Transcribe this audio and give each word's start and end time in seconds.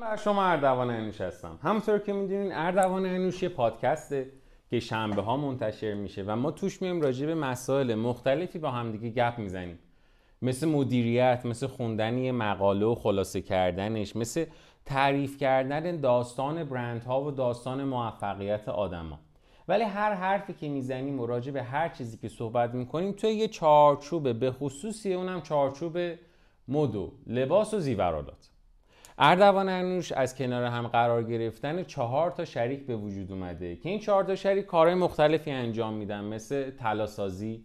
بر 0.00 0.16
شما 0.16 0.44
اردوان 0.44 0.90
انوش 0.90 1.20
هستم. 1.20 1.58
همونطور 1.62 1.98
که 1.98 2.12
می‌دونین 2.12 2.52
اردوان 2.52 3.06
انوش 3.06 3.42
یه 3.42 3.48
پادکسته 3.48 4.30
که 4.70 4.80
شنبه 4.80 5.22
ها 5.22 5.36
منتشر 5.36 5.94
میشه 5.94 6.22
و 6.26 6.36
ما 6.36 6.50
توش 6.50 6.82
میایم 6.82 7.00
راجع 7.00 7.26
به 7.26 7.34
مسائل 7.34 7.94
مختلفی 7.94 8.58
با 8.58 8.70
همدیگه 8.70 9.10
گپ 9.10 9.38
می‌زنیم. 9.38 9.78
مثل 10.42 10.68
مدیریت 10.68 11.42
مثل 11.44 11.66
خوندن 11.66 12.30
مقاله 12.30 12.86
و 12.86 12.94
خلاصه 12.94 13.40
کردنش 13.40 14.16
مثل 14.16 14.44
تعریف 14.84 15.38
کردن 15.38 16.00
داستان 16.00 16.64
برندها 16.64 17.22
و 17.22 17.30
داستان 17.30 17.84
موفقیت 17.84 18.68
آدما. 18.68 19.18
ولی 19.68 19.84
هر 19.84 20.14
حرفی 20.14 20.52
که 20.52 20.68
می‌زنیم 20.68 21.20
و 21.20 21.26
راجع 21.26 21.52
به 21.52 21.62
هر 21.62 21.88
چیزی 21.88 22.16
که 22.16 22.28
صحبت 22.28 22.74
می‌کنیم 22.74 23.12
توی 23.12 23.30
یه 23.30 23.48
چارچوبه 23.48 24.32
به 24.32 24.52
خصوصی 24.52 25.14
اونم 25.14 25.40
چارچوب 25.40 25.98
مد 26.68 26.97
و 26.97 27.12
لباس 27.26 27.74
و 27.74 27.80
زیورالات. 27.80 28.50
اردوان 29.18 29.68
انوش 29.68 30.12
از 30.12 30.36
کنار 30.36 30.64
هم 30.64 30.88
قرار 30.88 31.22
گرفتن 31.22 31.82
چهار 31.82 32.30
تا 32.30 32.44
شریک 32.44 32.86
به 32.86 32.96
وجود 32.96 33.32
اومده 33.32 33.76
که 33.76 33.88
این 33.88 33.98
چهار 33.98 34.24
تا 34.24 34.34
شریک 34.34 34.66
کارهای 34.66 34.94
مختلفی 34.94 35.50
انجام 35.50 35.94
میدن 35.94 36.24
مثل 36.24 36.70
طلاسازی 36.70 37.64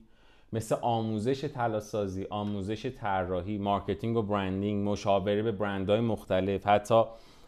مثل 0.53 0.75
آموزش 0.81 1.41
طلاسازی 1.41 2.27
آموزش 2.29 2.85
طراحی 2.85 3.57
marketing 3.57 4.17
و 4.17 4.21
branding 4.21 4.89
مشاوره 4.89 5.41
به 5.41 5.51
برندهای 5.51 5.99
مختلف 5.99 6.67
حتی 6.67 7.03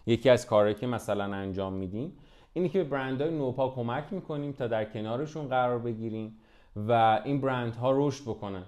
یکی 0.06 0.30
از 0.30 0.46
کارهایی 0.46 0.76
که 0.76 0.88
مثلا 0.88 1.24
انجام 1.24 1.74
میدیم 1.74 2.14
اینه 2.54 2.70
که 2.70 2.84
به 2.84 2.90
برندهای 2.90 3.32
نوپا 3.32 3.70
کمک 3.70 4.04
می‌کنیم 4.12 4.52
تا 4.52 4.68
در 4.68 4.86
کنارشون 4.86 5.48
قرار 5.48 5.80
بگیریم 5.80 6.38
و 6.76 7.22
این 7.26 7.42
برندها 7.42 7.92
رشد 7.96 8.24
بکنن. 8.24 8.66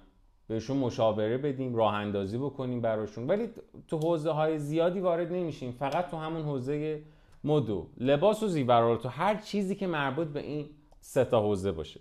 بهشون 0.53 0.77
مشاوره 0.77 1.37
بدیم 1.37 1.75
راه 1.75 1.93
اندازی 1.93 2.37
بکنیم 2.37 2.81
براشون. 2.81 3.27
ولی 3.27 3.49
تو 3.87 3.97
حوزه 3.97 4.31
های 4.31 4.59
زیادی 4.59 4.99
وارد 4.99 5.33
نمیشیم. 5.33 5.71
فقط 5.71 6.09
تو 6.11 6.17
همون 6.17 6.41
حوزه 6.41 7.01
مدو. 7.43 7.87
لباس 7.97 8.43
و 8.43 8.47
زیورال 8.47 8.97
تو 8.97 9.09
هر 9.09 9.35
چیزی 9.35 9.75
که 9.75 9.87
مربوط 9.87 10.27
به 10.27 10.39
این 10.39 10.65
سه 10.99 11.25
تا 11.25 11.41
حوزه 11.41 11.71
باشه. 11.71 11.99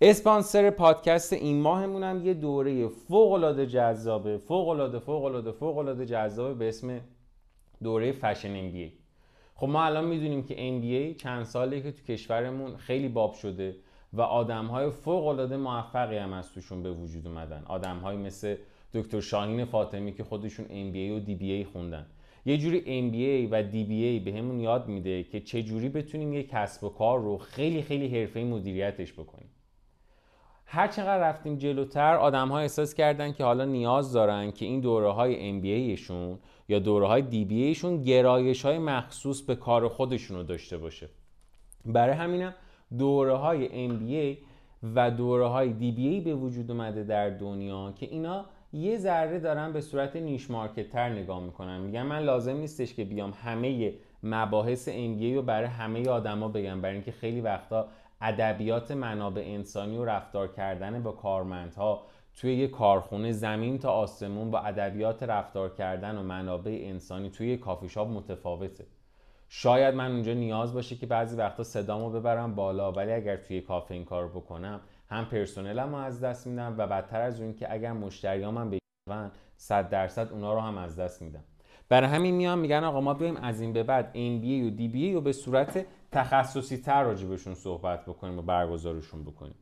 اسپانسر 0.00 0.70
پادکست 0.70 1.32
این 1.32 1.60
ماهمون 1.60 2.02
هم 2.02 2.26
یه 2.26 2.34
دوره 2.34 2.88
فوق 2.88 3.32
العاده 3.32 3.66
جذابه. 3.66 4.38
فوق 4.38 4.68
العاده 4.68 4.98
فوق 4.98 5.24
العاده 5.24 5.52
فوق 5.52 5.78
العاده 5.78 6.06
جذابه 6.06 6.54
به 6.54 6.68
اسم 6.68 7.00
دوره 7.82 8.12
فشن 8.12 8.56
ام 8.56 8.92
خب 9.54 9.68
ما 9.68 9.84
الان 9.84 10.04
می‌دونیم 10.04 10.42
که 10.42 10.54
ام 10.58 11.14
چند 11.14 11.44
ساله 11.44 11.80
که 11.80 11.92
تو 11.92 12.02
کشورمون 12.02 12.76
خیلی 12.76 13.08
باب 13.08 13.34
شده. 13.34 13.76
و 14.12 14.20
آدم 14.20 14.66
های 14.66 14.90
فوق 14.90 15.26
العاده 15.26 15.56
موفقی 15.56 16.16
هم 16.16 16.32
از 16.32 16.52
توشون 16.52 16.82
به 16.82 16.92
وجود 16.92 17.26
اومدن. 17.26 17.62
آدم 17.66 17.98
های 17.98 18.16
مثل 18.16 18.56
دکتر 18.92 19.20
شاهین 19.20 19.64
فاطمی 19.64 20.12
که 20.12 20.24
خودشون 20.24 20.66
MBA 20.66 21.12
و 21.12 21.26
DBA 21.26 21.66
خوندن. 21.72 22.06
یه 22.44 22.58
جوری 22.58 22.80
MBA 22.80 23.52
و 23.52 23.62
DBA 23.62 24.24
به 24.24 24.38
همون 24.38 24.60
یاد 24.60 24.88
میده 24.88 25.22
که 25.22 25.40
چه 25.40 25.62
جوری 25.62 25.88
بتونیم 25.88 26.32
یه 26.32 26.42
کسب 26.42 26.84
و 26.84 26.88
کار 26.88 27.20
رو 27.20 27.38
خیلی 27.38 27.82
خیلی 27.82 28.20
حرفه 28.20 28.44
مدیریتش 28.44 29.12
بکنیم. 29.12 29.48
هر 30.66 30.88
چقدر 30.88 31.18
رفتیم 31.18 31.56
جلوتر 31.56 32.14
آدم 32.14 32.48
ها 32.48 32.58
احساس 32.58 32.94
کردن 32.94 33.32
که 33.32 33.44
حالا 33.44 33.64
نیاز 33.64 34.12
دارن 34.12 34.52
که 34.52 34.64
این 34.64 34.80
دوره 34.80 35.10
های 35.12 35.60
MBA 35.60 35.98
شون 35.98 36.38
یا 36.68 36.78
دوره 36.78 37.06
های 37.06 37.22
DBA 37.22 37.76
شون 37.76 38.02
گرایش 38.02 38.64
های 38.64 38.78
مخصوص 38.78 39.42
به 39.42 39.54
کار 39.54 39.88
خودشون 39.88 40.36
رو 40.36 40.42
داشته 40.42 40.78
باشه. 40.78 41.08
برای 41.84 42.14
همینم 42.14 42.54
دوره 42.98 43.34
های 43.34 43.88
MBA 43.88 44.38
و 44.94 45.10
دوره 45.10 45.46
های 45.46 45.70
DBA 45.70 46.24
به 46.24 46.34
وجود 46.34 46.70
اومده 46.70 47.04
در 47.04 47.30
دنیا 47.30 47.92
که 47.96 48.06
اینا 48.06 48.44
یه 48.72 48.98
ذره 48.98 49.38
دارن 49.38 49.72
به 49.72 49.80
صورت 49.80 50.16
نیش 50.16 50.50
مارکت 50.50 50.90
تر 50.90 51.08
نگاه 51.08 51.42
می‌کنن. 51.44 51.80
میگن 51.80 52.02
من 52.02 52.18
لازم 52.18 52.56
نیستش 52.56 52.94
که 52.94 53.04
بیام 53.04 53.32
همه 53.44 53.94
مباحث 54.22 54.88
MBA 54.88 55.34
رو 55.34 55.42
برای 55.42 55.68
همه 55.68 56.08
آدما 56.08 56.48
بگم 56.48 56.80
برای 56.80 56.94
اینکه 56.94 57.12
خیلی 57.12 57.40
وقتا 57.40 57.88
ادبیات 58.20 58.90
منابع 58.90 59.42
انسانی 59.46 59.96
و 59.98 60.04
رفتار 60.04 60.48
کردن 60.48 61.02
با 61.02 61.12
کارمندها 61.12 62.02
توی 62.34 62.54
یه 62.54 62.68
کارخونه 62.68 63.32
زمین 63.32 63.78
تا 63.78 63.90
آسمون 63.90 64.50
با 64.50 64.58
ادبیات 64.58 65.22
رفتار 65.22 65.74
کردن 65.74 66.18
و 66.18 66.22
منابع 66.22 66.80
انسانی 66.84 67.30
توی 67.30 67.48
یه 67.48 67.56
کافی 67.56 67.88
شاپ 67.88 68.08
متفاوته. 68.08 68.84
شاید 69.54 69.94
من 69.94 70.12
اونجا 70.12 70.34
نیاز 70.34 70.74
باشه 70.74 70.96
که 70.96 71.06
بعضی 71.06 71.36
وقتا 71.36 71.62
صدامو 71.62 72.10
ببرم 72.10 72.54
بالا 72.54 72.92
ولی 72.92 73.12
اگر 73.12 73.36
توی 73.36 73.60
کافه 73.60 73.94
این 73.94 74.04
کار 74.04 74.28
بکنم 74.28 74.80
هم 75.08 75.24
پرسنلم 75.24 75.88
رو 75.88 75.94
از 75.94 76.20
دست 76.20 76.46
میدم 76.46 76.74
و 76.78 76.86
بدتر 76.86 77.20
از 77.20 77.40
اون 77.40 77.54
که 77.54 77.72
اگر 77.72 77.92
مشتریام 77.92 78.58
هم 78.58 78.70
بشون 78.70 79.30
100 79.56 79.90
درصد 79.90 80.32
اونا 80.32 80.54
رو 80.54 80.60
هم 80.60 80.78
از 80.78 80.96
دست 80.96 81.22
میدم. 81.22 81.44
برای 81.88 82.08
همین 82.08 82.34
میان 82.34 82.58
میگن 82.58 82.84
آقا 82.84 83.00
ما 83.00 83.14
بیایم 83.14 83.36
از 83.36 83.60
این 83.60 83.72
به 83.72 83.82
بعد 83.82 84.12
MBA 84.12 84.72
و 84.72 84.76
DBA 84.76 85.14
رو 85.14 85.20
به 85.20 85.32
صورت 85.32 85.86
تخصصی 86.12 86.76
تر 86.76 87.02
راجبشون 87.02 87.54
صحبت 87.54 88.04
بکنیم 88.04 88.38
و 88.38 88.42
برگزارشون 88.42 89.24
بکنیم. 89.24 89.54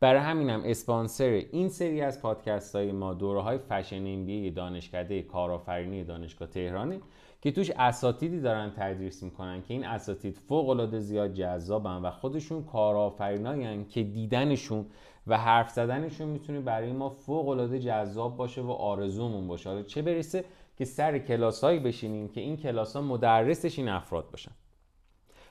برای 0.00 0.20
همینم 0.20 0.62
اسپانسر 0.64 1.44
این 1.52 1.68
سری 1.68 2.00
از 2.00 2.20
پادکست 2.22 2.76
های 2.76 2.92
ما 2.92 3.14
دوره 3.14 3.40
های 3.40 3.58
فشن 3.58 4.24
MBA 4.24 4.54
دانشکده 4.56 5.22
کارآفرینی 5.22 6.04
دانشگاه 6.04 6.48
تهرانه. 6.48 7.00
که 7.44 7.52
توش 7.52 7.70
اساتیدی 7.70 8.40
دارن 8.40 8.72
تدریس 8.76 9.22
می‌کنن 9.22 9.62
که 9.62 9.74
این 9.74 9.84
اساتید 9.84 10.38
فوق 10.38 10.68
العاده 10.68 10.98
زیاد 10.98 11.32
جذابن 11.32 11.96
و 11.96 12.10
خودشون 12.10 12.64
کارآفریناین 12.64 13.88
که 13.88 14.02
دیدنشون 14.02 14.86
و 15.26 15.38
حرف 15.38 15.70
زدنشون 15.70 16.28
می‌تونه 16.28 16.60
برای 16.60 16.92
ما 16.92 17.10
فوق 17.10 17.48
العاده 17.48 17.80
جذاب 17.80 18.36
باشه 18.36 18.62
و 18.62 18.70
آرزومون 18.70 19.48
باشه. 19.48 19.68
حالا 19.70 19.82
چه 19.82 20.02
برسه 20.02 20.44
که 20.76 20.84
سر 20.84 21.18
کلاسایی 21.18 21.78
بشینیم 21.78 22.28
که 22.28 22.40
این 22.40 22.56
کلاس 22.56 22.96
ها 22.96 23.02
مدرسش 23.02 23.78
این 23.78 23.88
افراد 23.88 24.30
باشن. 24.30 24.52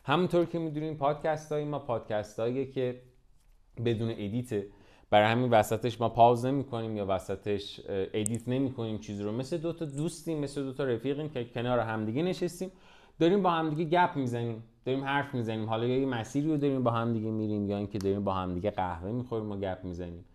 همونطور 0.05 0.45
که 0.45 0.59
می‌دونیم 0.59 0.95
پادکست 0.95 1.51
های 1.51 1.65
ما 1.65 1.79
پادکست 1.79 2.35
که 2.73 3.01
بدون 3.85 4.09
edit 4.09 4.56
ه 4.56 4.67
برای 5.09 5.31
همین 5.31 5.49
وسطش 5.49 6.01
ما 6.01 6.09
pause 6.09 6.45
نمی 6.45 6.63
کنیم 6.63 6.97
یا 6.97 7.05
وسطش 7.09 7.79
edit 7.89 8.47
نمی 8.47 8.71
کنیم 8.71 8.97
چیزی 8.97 9.23
رو. 9.23 9.31
مثل 9.31 9.57
دو 9.57 9.73
تا 9.73 9.85
دوستیم 9.85 10.39
مثل 10.39 10.63
دو 10.63 10.73
تا 10.73 10.83
رفیقیم 10.83 11.29
که 11.29 11.45
کنار 11.45 11.79
همدیگه 11.79 12.23
نشستیم. 12.23 12.71
داریم 13.19 13.41
با 13.41 13.51
همدیگه 13.51 13.83
گپ 13.83 14.15
می‌زنیم 14.15 14.63
داریم 14.85 15.03
حرف 15.03 15.33
می‌زنیم. 15.33 15.69
حالا 15.69 15.85
یا 15.85 15.99
یه 15.99 16.05
مسیری 16.05 16.47
رو 16.47 16.57
داریم 16.57 16.83
با 16.83 16.91
همدیگه 16.91 17.31
میریم 17.31 17.69
یا 17.69 17.77
اینکه 17.77 17.97
داریم 17.97 18.23
با 18.23 18.33
همدیگه 18.33 18.71
قهوه 18.71 19.11
می‌خوریم 19.11 19.51
و 19.51 19.57
گپ 19.57 19.79
می‌زنیم. 19.83 20.25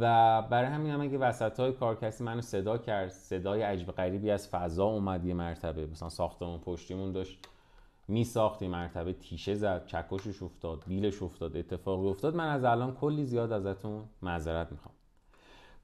و 0.00 0.42
برای 0.42 0.68
همین 0.68 0.92
هم 0.92 1.00
اگه 1.00 1.18
وسط 1.18 1.60
های 1.60 1.72
کار 1.72 1.94
کسی 1.94 2.24
منو 2.24 2.40
صدا 2.40 2.78
کرد 2.78 3.08
صدای 3.08 3.62
عجب 3.62 3.92
غریبی 3.92 4.30
از 4.30 4.48
فضا 4.48 4.84
اومد 4.84 5.24
یه 5.24 5.34
مرتبه. 5.34 5.86
مثلا 5.86 6.08
ساختمون 6.08 6.58
پشتیمون 6.58 7.12
داشت. 7.12 7.38
می 8.10 8.24
ساخت 8.24 8.62
مرتبه 8.62 9.12
تیشه 9.12 9.54
زد 9.54 9.86
چکشش 9.86 10.42
افتاد 10.42 10.84
بیلش 10.86 11.22
افتاد 11.22 11.56
اتفاقی 11.56 12.08
افتاد. 12.08 12.34
من 12.36 12.48
از 12.48 12.64
الان 12.64 12.94
کلی 12.94 13.24
زیاد 13.24 13.52
ازتون 13.52 14.02
معذرت 14.22 14.72
می‌خوام. 14.72 14.94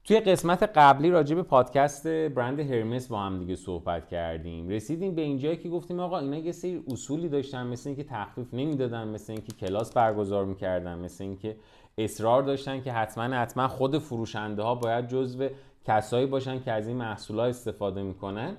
توی 0.03 0.19
قسمت 0.19 0.63
قبلی 0.63 1.09
راجع 1.09 1.35
به 1.35 1.43
پادکست 1.43 2.07
برند 2.07 2.59
هرمس 2.59 3.07
با 3.07 3.19
هم 3.19 3.39
دیگه 3.39 3.55
صحبت 3.55 4.07
کردیم. 4.07 4.69
رسیدیم 4.69 5.15
به 5.15 5.21
اینجایی 5.21 5.57
که 5.57 5.69
گفتیم 5.69 5.99
آقا 5.99 6.19
اینا 6.19 6.37
یه 6.37 6.51
سری 6.51 6.83
اصولی 6.87 7.29
داشتن 7.29 7.67
مثل 7.67 7.89
اینکه 7.89 8.03
تخفیف 8.03 8.53
نمی‌دادن 8.53 9.07
مثل 9.07 9.33
اینکه 9.33 9.53
کلاس 9.53 9.93
برگزار 9.93 10.45
می‌کردن 10.45 10.99
مثل 10.99 11.23
اینکه 11.23 11.55
اصرار 11.97 12.43
داشتن 12.43 12.81
که 12.81 12.91
حتما 12.91 13.23
حتما 13.23 13.67
خود 13.67 13.97
فروشنده 13.97 14.63
ها 14.63 14.75
باید 14.75 15.07
جزو 15.07 15.49
کسایی 15.85 16.25
باشن 16.25 16.59
که 16.59 16.71
از 16.71 16.87
این 16.87 16.97
محصولات 16.97 17.49
استفاده 17.49 18.03
می‌کنن. 18.03 18.55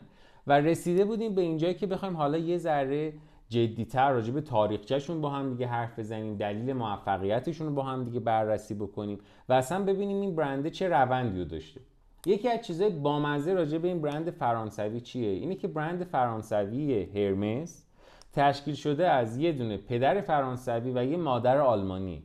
و 0.46 0.52
رسیده 0.52 1.04
بودیم 1.04 1.34
به 1.34 1.42
اینجایی 1.42 1.74
که 1.74 1.86
بخوایم 1.86 2.16
حالا 2.16 2.38
یه 2.38 2.58
ذره 2.58 3.12
جدیتر 3.48 4.12
راجع 4.12 4.32
به 4.32 4.40
تاریخچهشون 4.40 5.20
با 5.20 5.30
هم 5.30 5.50
دیگه 5.50 5.66
حرف 5.66 5.98
بزنیم 5.98 6.36
دلیل 6.36 6.72
موفقیتشون 6.72 7.66
رو 7.66 7.74
با 7.74 7.82
هم 7.82 8.04
دیگه 8.04 8.20
بررسی 8.20 8.74
بکنیم 8.74 9.18
و 9.48 9.52
اصلا 9.52 9.84
ببینیم 9.84 10.20
این 10.20 10.36
برنده 10.36 10.70
چه 10.70 10.88
روندی 10.88 11.38
رو 11.38 11.44
داشته. 11.44 11.80
یکی 12.26 12.48
از 12.48 12.60
چیزهای 12.60 12.90
بامزه 12.90 13.54
راجع 13.54 13.78
به 13.78 13.88
این 13.88 14.02
برند 14.02 14.30
فرانسوی 14.30 15.00
چیه؟ 15.00 15.28
اینه 15.28 15.54
که 15.54 15.68
برند 15.68 16.04
فرانسوی 16.04 17.02
هرمس 17.02 17.84
تشکیل 18.32 18.74
شده 18.74 19.08
از 19.08 19.36
یه 19.36 19.52
دونه 19.52 19.76
پدر 19.76 20.20
فرانسوی 20.20 20.92
و 20.94 21.04
یه 21.04 21.16
مادر 21.16 21.58
آلمانی. 21.58 22.22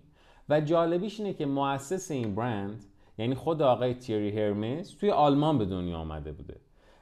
و 0.50 0.62
جالبیش 0.62 1.20
اینه 1.20 1.34
که 1.34 1.46
مؤسس 1.46 2.12
این 2.12 2.36
برند 2.36 2.84
یعنی 3.18 3.36
خود 3.36 3.62
آقای 3.62 3.94
تیری 3.94 4.40
هرمس 4.40 4.90
توی 4.90 5.12
آلمان 5.12 5.58
به 5.58 5.66
دنیا 5.66 5.98
آمده 5.98 6.32
بوده. 6.32 6.56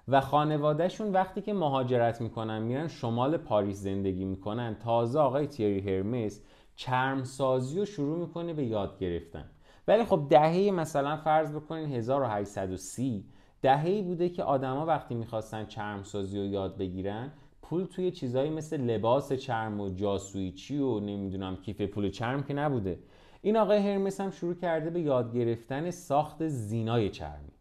و 0.07 0.21
خانوادهشون 0.21 1.11
وقتی 1.11 1.41
که 1.41 1.53
مهاجرت 1.53 2.21
می‌کنن 2.21 2.61
میرن 2.61 2.87
شمال 2.87 3.37
پاریس 3.37 3.77
زندگی 3.77 4.25
می‌کنن 4.25 4.75
تازه 4.75 5.19
آقای 5.19 5.47
تیری 5.47 5.79
هرمس 5.79 6.41
چرمسازی 6.75 7.79
رو 7.79 7.85
شروع 7.85 8.17
می‌کنه 8.17 8.53
به 8.53 8.65
یاد 8.65 8.99
گرفتن. 8.99 9.45
ولی 9.87 10.03
خب 10.03 10.27
دهه 10.29 10.71
مثلا 10.71 11.17
فرض 11.17 11.55
بکنین 11.55 11.91
1830 11.91 13.25
دههی 13.61 14.01
بوده 14.01 14.29
که 14.29 14.43
آدما 14.43 14.85
وقتی 14.85 15.15
می‌خواستن 15.15 15.65
چرمسازی 15.65 16.39
رو 16.39 16.45
یاد 16.45 16.77
بگیرن 16.77 17.31
پول 17.61 17.85
توی 17.85 18.11
چیزایی 18.11 18.49
مثل 18.49 18.81
لباس 18.81 19.33
چرم 19.33 19.81
و 19.81 19.89
جاسویچی 19.89 20.77
و 20.77 20.99
نمی‌دونم 20.99 21.55
کیف 21.55 21.81
پول 21.81 22.09
چرم 22.09 22.43
که 22.43 22.53
نبوده. 22.53 22.99
این 23.41 23.57
آقای 23.57 23.77
هرمس 23.77 24.21
هم 24.21 24.31
شروع 24.31 24.53
کرده 24.53 24.89
به 24.89 25.01
یاد 25.01 25.33
گرفتن 25.33 25.91
ساخت 25.91 26.47
زینای 26.47 27.09
چرمی. 27.09 27.51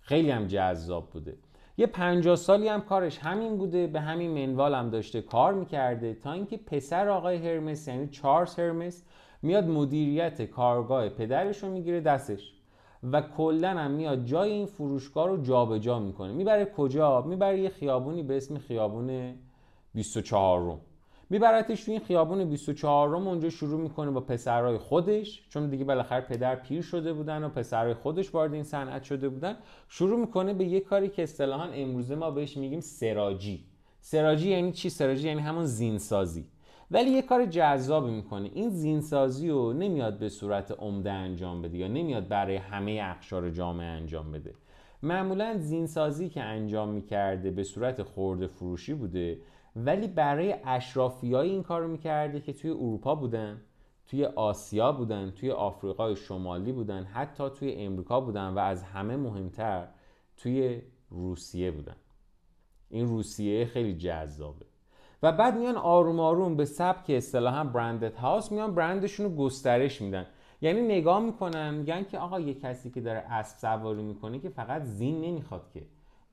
خیلی 0.00 0.30
هم 0.30 0.46
جذاب 0.46 1.10
بوده. 1.10 1.36
یه 1.78 1.86
50 1.86 2.36
سالی 2.36 2.68
هم 2.68 2.80
کارش 2.80 3.18
همین 3.18 3.56
بوده 3.56 3.86
به 3.86 4.00
همین 4.00 4.46
منوال 4.46 4.74
هم 4.74 4.90
داشته 4.90 5.22
کار 5.22 5.54
می‌کرده 5.54 6.14
تا 6.14 6.32
اینکه 6.32 6.56
پسر 6.56 7.08
آقای 7.08 7.36
هرمس 7.36 7.88
یعنی 7.88 8.08
چارلز 8.08 8.58
هرمس 8.58 9.04
میاد 9.42 9.64
مدیریت 9.64 10.42
کارگاه 10.42 11.08
پدرش 11.08 11.62
رو 11.62 11.70
می‌گیره 11.70 12.00
دستش 12.00 12.52
و 13.12 13.22
کلا 13.22 13.68
هم 13.70 13.90
میاد 13.90 14.24
جای 14.24 14.50
این 14.50 14.66
فروشگاه 14.66 15.28
رو 15.28 15.42
جابجا 15.42 15.78
جا 15.78 15.98
می‌کنه. 15.98 16.32
می‌بره 16.32 16.64
کجا؟ 16.64 17.22
می‌بره 17.22 17.60
یه 17.60 17.68
خیابونی 17.68 18.22
به 18.22 18.36
اسم 18.36 18.58
خیابون 18.58 19.34
24 19.94 20.60
روم 20.60 20.80
میبرتش 21.30 21.84
تو 21.84 21.90
این 21.90 22.00
خیابون 22.00 22.44
24 22.44 23.08
روم 23.08 23.28
اونجا 23.28 23.50
شروع 23.50 23.80
می‌کنه 23.80 24.10
با 24.10 24.20
پسرای 24.20 24.78
خودش 24.78 25.48
چون 25.48 25.70
دیگه 25.70 25.84
بالاخره 25.84 26.20
پدر 26.20 26.56
پیر 26.56 26.82
شده 26.82 27.12
بودن 27.12 27.44
و 27.44 27.48
پسرای 27.48 27.94
خودش 27.94 28.34
وارد 28.34 28.54
این 28.54 28.62
صنعت 28.62 29.02
شده 29.02 29.28
بودن. 29.28 29.56
شروع 29.88 30.20
می‌کنه 30.20 30.54
به 30.54 30.64
یه 30.64 30.80
کاری 30.80 31.08
که 31.08 31.22
اصطلاحا 31.22 31.64
امروزه 31.64 32.14
ما 32.14 32.30
بهش 32.30 32.56
میگیم 32.56 32.80
سراجی. 32.80 33.64
سراجی 34.00 34.50
یعنی 34.50 34.72
چی؟ 34.72 34.90
سراجی 34.90 35.28
یعنی 35.28 35.40
همون 35.40 35.64
زینسازی. 35.64 36.44
ولی 36.90 37.10
یه 37.10 37.22
کار 37.22 37.46
جذابی 37.46 38.10
می‌کنه. 38.10 38.50
این 38.54 38.70
زینسازی 38.70 39.48
رو 39.48 39.72
نمیاد 39.72 40.18
به 40.18 40.28
صورت 40.28 40.70
عمده 40.70 41.10
انجام 41.10 41.62
بده 41.62 41.78
یا 41.78 41.88
نمیاد 41.88 42.28
برای 42.28 42.56
همه 42.56 43.00
اقشار 43.02 43.50
جامعه 43.50 43.86
انجام 43.86 44.32
بده. 44.32 44.54
معمولا 45.02 45.56
زینسازی 45.58 46.28
که 46.28 46.42
انجام 46.42 46.88
می‌کرده 46.88 47.50
به 47.50 47.64
صورت 47.64 48.02
خورده 48.02 48.46
فروشی 48.46 48.94
بوده. 48.94 49.38
ولی 49.76 50.08
برای 50.08 50.54
اشرافیای 50.64 51.50
این 51.50 51.62
کار 51.62 51.80
رو 51.80 51.88
می‌کرده 51.88 52.40
که 52.40 52.52
توی 52.52 52.70
اروپا 52.70 53.14
بودن 53.14 53.60
توی 54.06 54.24
آسیا 54.24 54.92
بودن 54.92 55.30
توی 55.30 55.50
آفریقای 55.50 56.16
شمالی 56.16 56.72
بودن 56.72 57.04
حتی 57.04 57.50
توی 57.50 57.72
امریکا 57.72 58.20
بودن 58.20 58.48
و 58.48 58.58
از 58.58 58.82
همه 58.82 59.16
مهمتر 59.16 59.88
توی 60.36 60.82
روسیه 61.10 61.70
بودن. 61.70 61.96
این 62.90 63.06
روسیه 63.08 63.64
خیلی 63.64 63.94
جذابه. 63.94 64.66
و 65.22 65.32
بعد 65.32 65.56
میان 65.58 65.76
آروم 65.76 66.20
آروم 66.20 66.56
به 66.56 66.64
سبک 66.64 67.10
اصطلاحا 67.10 67.64
برندد 67.64 68.14
هاوس 68.14 68.52
میان 68.52 68.74
برندشون 68.74 69.26
رو 69.26 69.36
گسترش 69.36 70.02
میدن. 70.02 70.26
یعنی 70.60 70.80
نگاه 70.80 71.20
می‌کنن 71.20 71.74
میگن 71.74 72.04
که 72.04 72.18
آقا 72.18 72.40
یه 72.40 72.54
کسی 72.54 72.90
که 72.90 73.00
داره 73.00 73.18
اسب 73.18 73.58
سواری 73.58 74.02
می‌کنه 74.02 74.38
که 74.38 74.48
فقط 74.48 74.82
زین 74.82 75.20
نمی‌خواد 75.20 75.70
که. 75.74 75.82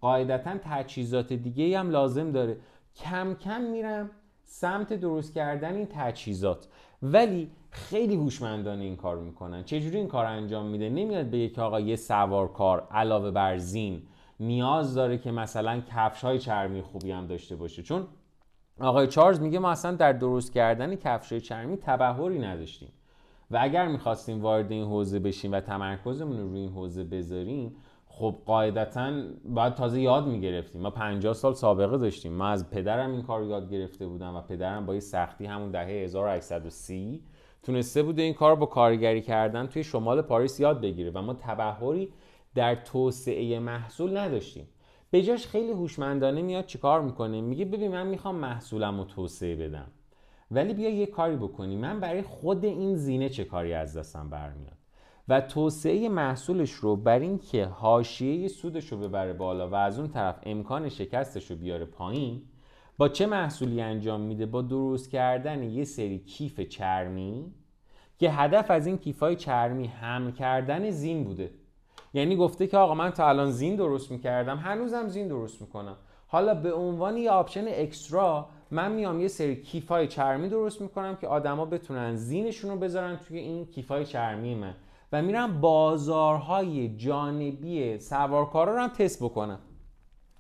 قاعدتا 0.02 0.58
تجهیزات 0.64 1.34
دیگه 1.34 1.80
هم 1.80 1.90
لازم 1.90 2.32
داره. 2.32 2.58
کم 2.96 3.34
کم 3.34 3.62
میرم 3.62 4.10
سمت 4.46 4.94
درست 4.94 5.34
کردن 5.34 5.76
این 5.76 5.88
تجهیزات. 5.92 6.68
ولی 7.04 7.52
خیلی 7.72 8.16
هوشمندانه 8.16 8.84
این 8.84 8.96
کار 8.96 9.18
می‌کنن. 9.18 9.64
چجوری 9.64 9.98
این 9.98 10.08
کار 10.08 10.26
انجام 10.26 10.66
میده؟ 10.66 10.90
نمیاد 10.90 11.26
به 11.26 11.38
یک 11.38 11.60
آقا 11.60 11.80
یه 11.80 11.96
سوارکار 11.96 12.88
علاوه 12.92 13.32
بر 13.32 13.58
زین 13.58 14.02
نیاز 14.40 14.96
داره 14.96 15.18
که 15.18 15.32
مثلا 15.32 15.82
کفش 15.96 16.24
های 16.24 16.40
چرمی 16.40 16.82
خوبی 16.82 17.12
هم 17.12 17.28
داشته 17.28 17.56
باشه. 17.56 17.84
چون 17.84 18.08
آقای 18.80 19.08
چارلز 19.08 19.42
میگه 19.42 19.60
ما 19.60 19.72
اصلا 19.72 19.96
در 19.96 20.14
درست 20.14 20.54
کردن 20.54 20.96
کفش 20.96 21.34
چرمی 21.34 21.78
تبهری 21.78 22.40
نداشتیم. 22.40 22.90
و 23.52 23.58
اگر 23.62 23.88
می‌خواستیم 23.88 24.42
وارد 24.42 24.72
این 24.72 24.84
حوزه 24.84 25.20
بشیم 25.20 25.52
و 25.52 25.60
تمرکزمون 25.60 26.38
رو 26.38 26.50
روی 26.50 26.60
این 26.60 26.70
حوزه 26.70 27.04
بذاریم 27.04 27.76
خب 28.16 28.36
قاعدتا 28.46 29.12
باید 29.46 29.74
تازه 29.74 30.02
یاد 30.02 30.28
می‌گرفتیم. 30.28 30.82
ما 30.82 30.90
50 30.90 31.34
سال 31.34 31.54
سابقه 31.54 31.98
داشتیم. 31.98 32.34
ما 32.34 32.48
از 32.48 32.70
پدرم 32.70 33.12
این 33.12 33.22
کار 33.22 33.44
یاد 33.44 33.72
گرفته 33.72 34.08
بودم 34.08 34.36
و 34.36 34.42
پدرم 34.42 34.86
با 34.86 35.00
سختی 35.00 35.46
همون 35.46 35.72
دهه 35.72 35.88
1830 35.88 37.24
تونسته 37.64 38.04
بوده 38.04 38.22
این 38.22 38.34
کار 38.34 38.56
با 38.56 38.66
کارگری 38.66 39.22
کردن 39.22 39.68
توی 39.68 39.84
شمال 39.84 40.22
پاریس 40.22 40.60
یاد 40.60 40.82
بگیره 40.82 41.12
و 41.12 41.22
ما 41.22 41.34
تبهری 41.34 42.14
در 42.56 42.76
توسعه 42.76 43.60
محصول 43.60 44.18
نداشتیم. 44.18 44.68
به 45.12 45.38
خیلی 45.38 45.72
هوشمندانه 45.72 46.42
میاد 46.42 46.66
چیکار 46.66 47.02
می‌کنه؟ 47.02 47.42
میگه 47.42 47.66
ببین 47.66 47.92
من 47.92 48.08
می‌خوام 48.08 48.36
محصولم 48.36 48.98
رو 48.98 49.06
توسعه 49.06 49.56
بدم. 49.56 49.92
ولی 50.52 50.74
بیا 50.74 50.90
یه 50.90 51.06
کاری 51.06 51.36
بکنی. 51.36 51.76
من 51.76 52.00
برای 52.00 52.22
خود 52.22 52.66
این 52.66 52.96
زینه 52.96 53.30
چه 53.30 53.44
کاری 53.44 53.74
از 53.74 53.98
دستم 53.98 54.30
برمیاد؟ 54.30 54.83
و 55.28 55.42
توسعه 55.42 56.10
محصولش 56.10 56.72
رو 56.72 56.96
بر 56.96 57.20
اینکه 57.20 57.66
حاشیه 57.66 58.48
سودش 58.48 58.92
رو 58.92 58.98
ببره 58.98 59.34
بالا 59.34 59.70
و 59.70 59.76
از 59.76 60.00
اون 60.00 60.08
طرف 60.08 60.40
امکان 60.44 60.90
شکستش 60.90 61.52
رو 61.52 61.58
بیاره 61.58 61.86
پایین 61.86 62.42
با 62.98 63.10
چه 63.10 63.26
محصولی 63.26 63.82
انجام 63.82 64.22
میده؟ 64.22 64.46
با 64.46 64.62
درست 64.62 65.12
کردن 65.12 65.64
یه 65.64 65.84
سری 65.84 66.20
کیف 66.20 66.60
چرمی 66.60 67.54
که 68.20 68.32
هدف 68.32 68.72
از 68.72 68.88
این 68.88 68.98
کیفای 68.98 69.36
چرمی 69.36 69.88
حمل 69.88 70.32
کردن 70.32 70.90
زین 70.90 71.24
بوده. 71.24 71.52
یعنی 72.14 72.36
گفته 72.36 72.68
که 72.68 72.78
آقا 72.78 72.94
من 72.94 73.10
تا 73.10 73.30
الان 73.30 73.52
زین 73.52 73.76
درست 73.76 74.12
می‌کردم 74.12 74.58
هنوزم 74.58 75.08
زین 75.08 75.28
درست 75.28 75.62
می‌کنم. 75.62 75.96
حالا 76.28 76.56
به 76.56 76.74
عنوان 76.74 77.18
یه 77.18 77.32
option 77.32 77.66
extra 77.68 78.50
من 78.72 78.92
میام 78.92 79.20
یه 79.22 79.28
سری 79.28 79.56
کیفای 79.56 80.08
چرمی 80.08 80.50
درست 80.50 80.82
می‌کنم 80.82 81.16
که 81.16 81.28
آدما 81.28 81.66
بتونن 81.66 82.16
زینشون 82.16 82.72
رو 82.72 82.78
بذارن 82.78 83.16
توی 83.16 83.40
این 83.40 83.66
کیفای 83.66 84.06
چرمی 84.06 84.56
من. 84.56 84.74
و 85.14 85.22
میرم 85.22 85.62
بازارهای 85.62 86.96
جانبی 86.98 88.00
سوارکارا 88.00 88.76
رو 88.76 88.82
هم 88.82 88.88
تست 88.88 89.24
بکنم 89.24 89.60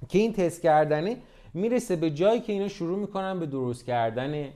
که 0.09 0.19
این 0.19 0.33
تست 0.33 0.61
کردنه 0.61 1.17
می‌رسه 1.53 1.95
به 1.95 2.11
جایی 2.11 2.41
که 2.41 2.53
اینا 2.53 2.67
شروع 2.67 2.99
می‌کنن 2.99 3.39
به 3.39 3.45
درست 3.45 3.85
کردن 3.85 4.49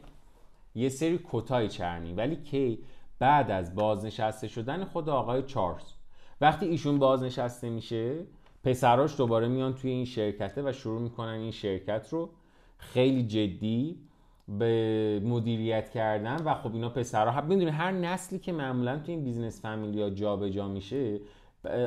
یه 0.75 0.89
سری 0.89 1.19
کتای 1.31 1.67
چرمی 1.67 2.13
ولی 2.13 2.35
کی 2.35 2.79
بعد 3.19 3.51
از 3.51 3.75
بازنشسته 3.75 4.47
شدن 4.47 4.83
خود 4.85 5.09
آقای 5.09 5.43
چارلز. 5.43 5.93
وقتی 6.41 6.65
ایشون 6.65 6.99
بازنشسته 6.99 7.69
میشه 7.69 8.15
پسراش 8.63 9.17
دوباره 9.17 9.47
میان 9.47 9.73
توی 9.73 9.91
این 9.91 10.05
شرکته 10.05 10.69
و 10.69 10.71
شروع 10.71 11.01
می‌کنن 11.01 11.39
این 11.39 11.51
شرکت 11.51 12.07
رو 12.11 12.29
خیلی 12.77 13.23
جدی 13.23 13.99
به 14.47 15.21
مدیریت 15.25 15.89
کردن 15.89 16.35
و 16.35 16.53
خب 16.53 16.73
اینا 16.73 16.89
پسرها. 16.89 17.31
هم 17.31 17.45
می‌دونی 17.45 17.71
هر 17.71 17.91
نسلی 17.91 18.39
که 18.39 18.51
معمولا 18.51 18.99
توی 18.99 19.13
این 19.13 19.23
business 19.23 19.61
فامیلیا 19.61 20.09
جابجا 20.09 20.67
میشه 20.67 21.19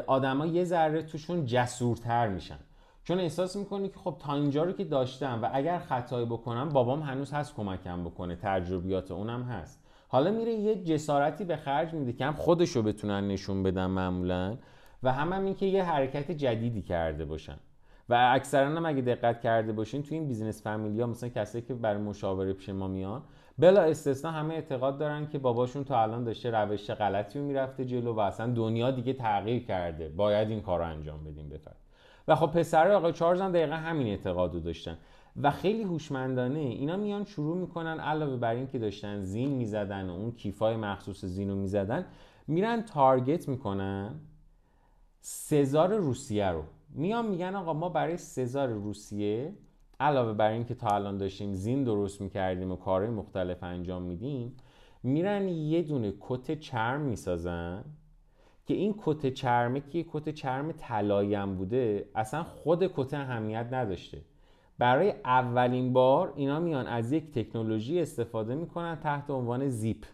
آدما 0.07 0.47
یه 0.47 0.65
ذره 0.65 1.03
توشون 1.03 1.47
جسورتر 1.47 2.29
میشن. 2.29 2.59
چون 3.05 3.21
احساس 3.21 3.57
می‌کنی 3.57 3.89
که 3.89 3.99
خب 3.99 4.17
تا 4.19 4.35
اینجا 4.35 4.65
رو 4.65 4.73
که 4.73 4.85
داشتم 4.85 5.39
و 5.43 5.51
اگر 5.53 5.79
خطایی 5.79 6.27
بکنم 6.27 6.69
بابام 6.69 7.03
هنوز 7.03 7.33
هست 7.33 7.55
کمکم 7.55 8.05
بکنه 8.05 8.37
تجربیات 8.37 9.11
اونم 9.11 9.43
هست. 9.43 9.81
حالا 10.09 10.31
میره 10.31 10.53
یه 10.53 10.85
جسارتی 10.85 11.45
به 11.45 11.57
خرج 11.57 11.95
میده 11.95 12.13
که 12.13 12.25
هم 12.25 12.33
خودش 12.33 12.71
رو 12.71 12.83
بتونن 12.83 13.29
نشون 13.29 13.63
بدن 13.63 13.87
معمولا 13.87 14.57
و 15.03 15.13
هم, 15.13 15.33
هم 15.33 15.45
این 15.45 15.55
که 15.55 15.67
یه 15.67 15.85
حرکت 15.85 16.31
جدیدی 16.31 16.83
کرده 16.83 17.25
باشن. 17.25 17.57
و 18.11 18.31
اکثرا 18.33 18.67
هم 18.67 18.87
اگه 18.87 19.03
دقت 19.03 19.41
کرده 19.41 19.73
باشین 19.73 20.03
تو 20.03 20.15
این 20.15 20.29
بیزینس 20.29 20.63
فامیلی 20.63 21.01
ها 21.01 21.07
مثلا 21.07 21.29
کسایی 21.29 21.65
که 21.65 21.75
برای 21.75 22.03
مشاوره 22.03 22.53
پیش 22.53 22.69
ما 22.69 22.89
میان 22.89 23.23
بلا 23.59 23.83
استثنا 23.83 24.31
همه 24.31 24.55
اعتقاد 24.55 24.99
دارن 24.99 25.29
که 25.29 25.39
باباشون 25.39 25.85
تا 25.85 26.03
الان 26.03 26.25
داشته 26.25 26.51
روش 26.51 26.91
غلطی 26.91 27.39
رو 27.39 27.45
می‌رفته 27.45 27.85
جلو 27.85 28.13
و 28.13 28.21
اصلا 28.21 28.53
دنیا 28.53 28.91
دیگه 28.91 29.13
تغییر 29.13 29.65
کرده. 29.65 30.09
باید 30.09 30.51
این 30.51 30.61
کار 30.61 30.79
رو 30.79 30.87
انجام 30.87 31.25
بدیم 31.25 31.49
بفرد 31.49 31.77
و 32.29 32.35
خب 32.35 32.47
پسر 32.47 32.91
آقای 32.91 33.13
چارلز 33.13 33.41
هم 33.41 33.53
دقیقا 33.53 33.75
همین 33.75 34.07
اعتقاد 34.07 34.55
رو 34.55 34.61
داشتن. 34.61 34.99
و 35.43 35.51
خیلی 35.51 35.83
هوشمندانه 35.83 36.59
اینا 36.59 36.97
میان 36.97 37.25
شروع 37.25 37.57
می‌کنن 37.57 38.01
علاوه 38.01 38.37
بر 38.37 38.55
این 38.55 38.67
که 38.67 38.79
داشتن 38.79 39.21
زین 39.21 39.51
می‌زدن 39.51 40.11
و 40.11 40.13
اون 40.13 40.33
کیفای 40.33 40.77
مخصوص 40.77 41.25
زین 41.25 41.51
رو 41.51 41.57
می‌زدن 41.57 42.07
میرن 42.47 42.83
تارگت 42.83 43.49
می‌کنن 43.49 44.15
سزار 45.21 45.97
روسیه 45.97 46.49
رو. 46.49 46.63
میان 46.95 47.27
میگن 47.27 47.55
آقا 47.55 47.73
ما 47.73 47.89
برای 47.89 48.17
سزار 48.17 48.69
روسیه 48.69 49.55
علاوه 50.01 50.33
بر 50.33 50.51
این 50.51 50.65
که 50.65 50.75
تا 50.75 50.89
الان 50.89 51.19
داشتیم 51.19 51.53
زین 51.53 51.85
درست 51.85 52.21
می‌کردیم 52.21 52.73
و 52.73 52.77
کارهای 52.77 53.11
مختلف 53.11 53.63
انجام 53.63 54.03
میدیم 54.03 54.57
میرن 55.03 55.49
یه 55.49 55.83
دونه 55.83 56.13
کت 56.21 56.59
چرم 56.59 57.01
می‌سازن 57.01 57.85
که 58.67 58.75
این 58.75 58.95
کت 58.99 59.27
چرمه 59.35 59.81
که 59.81 60.07
کت 60.13 60.29
چرم 60.29 60.73
طلایم 60.73 61.57
بوده 61.57 62.11
اصلا 62.15 62.43
خود 62.43 62.87
کت 62.87 63.15
اهمیت 63.15 63.69
نداشته. 63.73 64.23
برای 64.79 65.15
اولین 65.25 65.93
بار 65.93 66.33
اینا 66.37 66.61
میان 66.61 66.87
از 66.87 67.13
یک 67.13 67.33
تکنولوژی 67.33 68.01
استفاده 68.01 68.55
می‌کنن 68.55 68.97
تحت 68.97 69.31
عنوان 69.31 69.69
زیپ. 69.69 70.05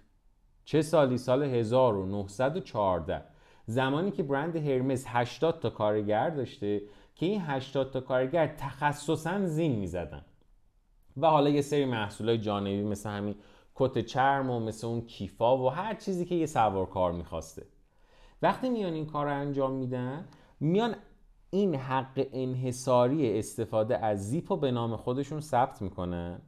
چه 0.64 0.83
سالی؟ 0.83 1.18
سال 1.18 1.42
1914 1.42 3.23
زمانی 3.66 4.11
که 4.11 4.23
برند 4.23 4.56
هرمس 4.56 5.04
80 5.08 5.61
تا 5.61 5.70
کارگر 5.70 6.30
داشته 6.30 6.82
که 7.14 7.26
این 7.26 7.40
80 7.40 7.92
تا 7.92 8.00
کارگر 8.00 8.46
تخصصا 8.46 9.46
زین 9.46 9.78
می‌زدن. 9.78 10.25
و 11.16 11.26
حالا 11.26 11.50
یه 11.50 11.61
سری 11.61 11.85
محصولای 11.85 12.38
جانبی 12.38 12.82
مثل 12.82 13.11
همین 13.11 13.35
کت 13.75 13.99
چرم 13.99 14.50
و 14.50 14.61
مثل 14.61 14.87
اون 14.87 15.00
کیفا 15.00 15.58
و 15.58 15.70
هر 15.70 15.94
چیزی 15.94 16.25
که 16.25 16.35
یه 16.35 16.46
سوار 16.46 16.87
کار 16.87 17.12
می‌خواسته. 17.12 17.66
وقتی 18.42 18.68
میان 18.68 18.92
این 18.92 19.06
کار 19.06 19.26
رو 19.26 19.32
انجام 19.32 19.73
میدن 19.73 20.28
میان 20.61 20.94
این 21.50 21.75
حق 21.75 22.26
انحصاری 22.32 23.38
استفاده 23.38 23.99
از 23.99 24.30
زیپ 24.30 24.52
رو 24.52 24.58
به 24.58 24.70
نام 24.70 24.96
خودشون 24.96 25.40
ثبت 25.40 25.82
می‌کنن 25.82 26.42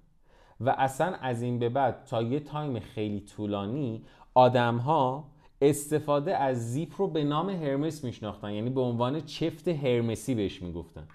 و 0.61 0.71
اصلا 0.79 1.07
از 1.07 1.43
این 1.43 1.59
به 1.59 1.69
بعد 1.69 2.05
تا 2.05 2.23
یه 2.23 2.41
time 2.41 2.81
خیلی 2.81 3.21
طولانی 3.21 4.05
آدم 4.35 4.77
ها 4.77 5.31
استفاده 5.61 6.37
از 6.37 6.73
زیپ 6.73 6.93
رو 6.99 7.09
به 7.09 7.25
نام 7.25 7.51
هرمس 7.51 8.05
میشناختن. 8.05 8.53
یعنی 8.53 8.71
به 8.71 8.81
عنوان 8.81 9.21
چفت 9.21 9.69
هرمسی 9.69 10.35
بهش 10.35 10.63
می‌گفتن. 10.63 11.09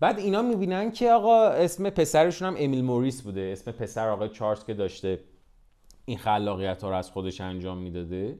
بعد 0.00 0.18
اینا 0.18 0.42
می‌بینن 0.42 0.92
که 0.92 1.10
آقا 1.12 1.48
اسم 1.48 1.90
پسرشون 1.90 2.48
هم 2.48 2.54
امیل 2.58 2.84
موریس 2.84 3.22
بوده. 3.22 3.40
اسم 3.52 3.72
پسر 3.72 4.08
آقای 4.08 4.28
چارلز 4.28 4.64
که 4.64 4.74
داشته 4.74 5.20
این 6.04 6.18
خلاقیت 6.18 6.82
ها 6.82 6.90
رو 6.90 6.96
از 6.96 7.10
خودش 7.10 7.40
انجام 7.40 7.78
می‌داده. 7.78 8.38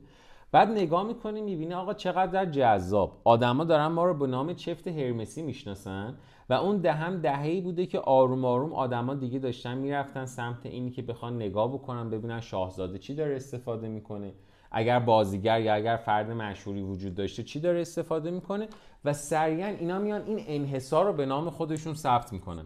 بعد 0.52 0.68
نگاه 0.68 1.02
می‌کنه 1.02 1.40
می‌بینه 1.40 1.74
آقا 1.74 1.94
چقدر 1.94 2.44
جذاب. 2.44 3.20
آدما 3.24 3.64
دارن 3.64 3.86
ما 3.86 4.04
رو 4.04 4.14
به 4.14 4.26
نام 4.26 4.54
چفت 4.54 4.88
هرمسی 4.88 5.42
می‌شناسن 5.42 6.18
و 6.50 6.52
اون 6.52 6.76
دهم 6.76 7.20
دههی 7.20 7.60
بوده 7.60 7.86
که 7.86 7.98
آروم 7.98 8.44
آروم 8.44 8.72
آدما 8.72 9.14
دیگه 9.14 9.38
داشتن 9.38 9.78
می‌رفتن 9.78 10.26
سمت 10.26 10.66
اینی 10.66 10.90
که 10.90 11.02
بخوان 11.02 11.36
نگاه 11.36 11.72
بکنن 11.72 12.10
ببینن 12.10 12.40
شاهزاده 12.40 12.98
چی 12.98 13.14
داره 13.14 13.36
استفاده 13.36 13.88
می‌کنه. 13.88 14.32
اگر 14.70 14.98
بازیگر 14.98 15.60
یا 15.60 15.74
اگر 15.74 15.96
فرد 15.96 16.30
مشهوری 16.30 16.82
وجود 16.82 17.14
داشته 17.14 17.42
چی 17.42 17.60
داره 17.60 17.80
استفاده 17.80 18.30
می‌کنه؟ 18.30 18.68
و 19.04 19.12
سریعا 19.12 19.68
اینا 19.68 19.98
میان 19.98 20.22
این 20.22 20.44
انحصار 20.46 21.04
رو 21.04 21.12
به 21.12 21.26
نام 21.26 21.50
خودشون 21.50 21.94
ثبت 21.94 22.32
می‌کنن. 22.32 22.64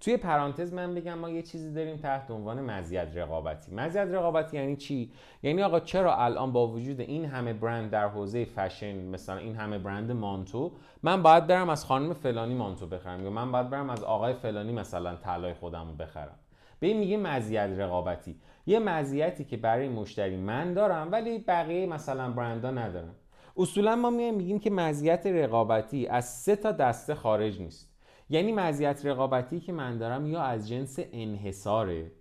توی 0.00 0.16
پرانتز 0.16 0.72
من 0.72 0.94
بگم 0.94 1.18
ما 1.18 1.30
یه 1.30 1.42
چیزی 1.42 1.74
داریم 1.74 1.96
تحت 1.96 2.30
عنوان 2.30 2.60
مزیت 2.60 3.08
رقابتی. 3.14 3.74
مزیت 3.74 4.08
رقابتی 4.10 4.56
یعنی 4.56 4.76
چی؟ 4.76 5.12
یعنی 5.42 5.62
آقا 5.62 5.80
چرا 5.80 6.16
الان 6.16 6.52
با 6.52 6.68
وجود 6.68 7.00
این 7.00 7.24
همه 7.24 7.52
برند 7.52 7.90
در 7.90 8.08
حوزه 8.08 8.44
فشن 8.44 8.96
مثلا 8.96 9.36
این 9.36 9.56
همه 9.56 9.78
برند 9.78 10.12
مانتو 10.12 10.72
من 11.02 11.22
باید 11.22 11.46
برم 11.46 11.68
از 11.68 11.84
خانم 11.84 12.12
فلانی 12.12 12.54
مانتو 12.54 12.86
بخرم 12.86 13.24
یا 13.24 13.30
من 13.30 13.52
باید 13.52 13.70
برم 13.70 13.90
از 13.90 14.04
آقای 14.04 14.34
فلانی 14.34 14.72
مثلا 14.72 15.16
طلای 15.16 15.54
خودم 15.54 15.88
رو 15.88 15.94
بخرم؟ 15.94 16.38
به 16.80 16.86
این 16.86 16.98
میگه 16.98 17.16
مزیت 17.16 17.70
رقابتی. 17.76 18.36
یه 18.66 18.78
مزیتی 18.78 19.44
که 19.44 19.56
برای 19.56 19.88
مشتری 19.88 20.36
من 20.36 20.74
دارم 20.74 21.12
ولی 21.12 21.38
بقیه 21.38 21.86
مثلا 21.86 22.30
برندها 22.30 22.70
ندارن. 22.70 23.14
اصولا 23.56 23.96
ما 23.96 24.10
میایم 24.10 24.34
میگیم 24.34 24.58
که 24.58 24.70
مزیت 24.70 25.26
رقابتی 25.26 26.06
از 26.06 26.24
سه 26.24 26.56
تا 26.56 26.72
دسته 26.72 27.14
خارج 27.14 27.60
نیست. 27.60 27.92
یعنی 28.30 28.52
مزیت 28.52 29.06
رقابتی 29.06 29.60
که 29.60 29.72
من 29.72 29.98
دارم 29.98 30.26
یا 30.26 30.42
از 30.42 30.68
جنس 30.68 30.98
انحصاره 31.12 32.12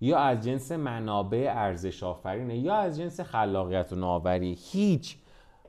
یا 0.00 0.18
از 0.18 0.44
جنس 0.44 0.72
منابع 0.72 1.52
ارزش 1.56 2.02
آفرینه 2.02 2.58
یا 2.58 2.74
از 2.74 2.98
جنس 2.98 3.20
خلاقیت 3.20 3.92
و 3.92 3.96
نوآوری. 3.96 4.58
هیچ 4.72 5.16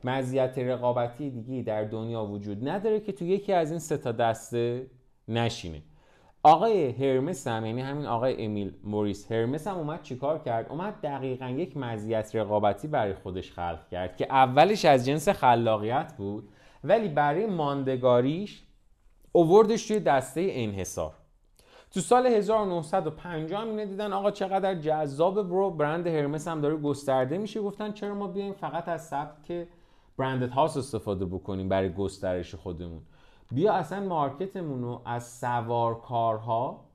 مزیت 0.04 0.58
رقابتی 0.58 1.30
دیگه 1.30 1.64
در 1.64 1.84
دنیا 1.84 2.26
وجود 2.26 2.70
نداره 2.70 3.00
که 3.00 3.12
تو 3.12 3.26
یکی 3.26 3.54
از 3.54 3.70
این 3.70 3.80
سه 3.80 3.98
تا 3.98 4.12
دسته 4.12 4.88
نشینه. 5.28 5.82
آقای 6.44 6.90
هرمس 6.92 7.48
هم 7.48 7.66
یعنی 7.66 7.82
همین 7.82 8.06
آقای 8.06 8.46
امیل 8.46 8.74
موریس 8.84 9.32
هرمس 9.32 9.68
هم 9.68 9.78
اومد 9.78 10.02
چیکار 10.02 10.40
کرد؟ 10.40 10.70
اومد 10.70 10.94
دقیقا 11.04 11.50
یک 11.50 11.78
مزیت 11.78 12.36
رقابتی 12.36 12.88
برای 12.88 13.14
خودش 13.14 13.52
خلق 13.52 13.88
کرد 13.92 14.18
که 14.18 14.28
اولش 14.30 14.86
از 14.86 15.06
جنس 15.06 15.30
خلاقیت 15.30 16.14
بود 16.18 16.50
ولی 16.84 17.08
برای 17.08 17.46
ماندگاریش 17.46 18.64
اووردش 19.32 19.88
توی 19.88 20.00
دسته 20.00 20.48
انحصار. 20.54 21.14
تو 21.92 22.00
سال 22.00 22.28
1950 22.28 23.64
اینه 23.64 23.86
دیدن 23.86 24.14
آقا 24.14 24.32
چقدر 24.32 24.76
جذاب 24.76 25.44
برو 25.44 25.70
برند 25.70 26.08
هرمس 26.08 26.48
هم 26.48 26.62
داره 26.62 26.76
گسترده 26.76 27.38
میشه. 27.38 27.62
گفتن 27.62 27.92
چرا 27.92 28.16
ما 28.16 28.28
بیایم 28.28 28.54
فقط 28.54 28.88
از 28.88 29.08
سبک 29.08 29.68
برندت 30.18 30.52
هاوس 30.52 30.78
استفاده 30.78 31.26
بکنیم 31.26 31.70
برای 31.70 31.94
گسترش 31.94 32.56
خودمون؟ 32.56 33.02
بیا 33.52 33.74
اصلا 33.74 34.00
مارکتمون 34.00 34.82
رو 34.82 35.02
از 35.06 35.28
سوارکارها 35.28 36.86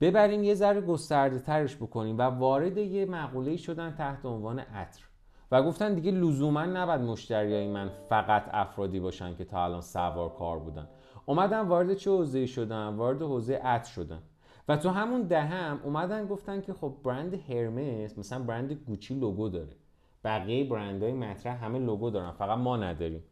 ببریم 0.00 0.44
یه 0.44 0.54
ذره 0.54 0.80
گسترده 0.80 1.38
ترش 1.38 1.76
بکنیم 1.76 2.18
و 2.18 2.22
وارد 2.22 2.76
یه 2.76 3.06
مقوله 3.06 3.56
شدن 3.56 3.94
تحت 3.94 4.26
عنوان 4.26 4.58
عطر. 4.58 5.04
و 5.52 5.62
گفتن 5.62 5.94
دیگه 5.94 6.10
لزوما 6.10 6.64
نباید 6.64 7.00
مشتریای 7.00 7.68
من 7.68 7.90
فقط 8.08 8.44
افرادی 8.52 9.00
باشن 9.00 9.34
که 9.34 9.44
تا 9.44 9.64
الان 9.64 9.80
سوارکار 9.80 10.58
بودن. 10.58 10.88
اومدن 11.26 11.60
وارد 11.60 11.94
چه 11.94 12.10
حوزه 12.10 12.46
شدن؟ 12.46 12.88
وارد 12.88 13.22
حوزه 13.22 13.54
عطر 13.54 13.90
شدن. 13.90 14.22
و 14.68 14.76
تو 14.76 14.88
همون 14.88 15.22
دهم 15.22 15.80
اومدن 15.84 16.26
گفتن 16.26 16.60
که 16.60 16.72
خب 16.72 16.94
برند 17.04 17.34
هرمس 17.34 18.18
مثلا 18.18 18.38
برند 18.38 18.72
گوچی 18.72 19.14
لوگو 19.14 19.48
داره. 19.48 19.76
بقیه 20.24 20.68
برندهای 20.68 21.12
مطرح 21.12 21.64
همه 21.64 21.78
لوگو 21.78 22.10
دارن 22.10 22.30
فقط 22.30 22.58
ما 22.58 22.76
نداریم. 22.76 23.22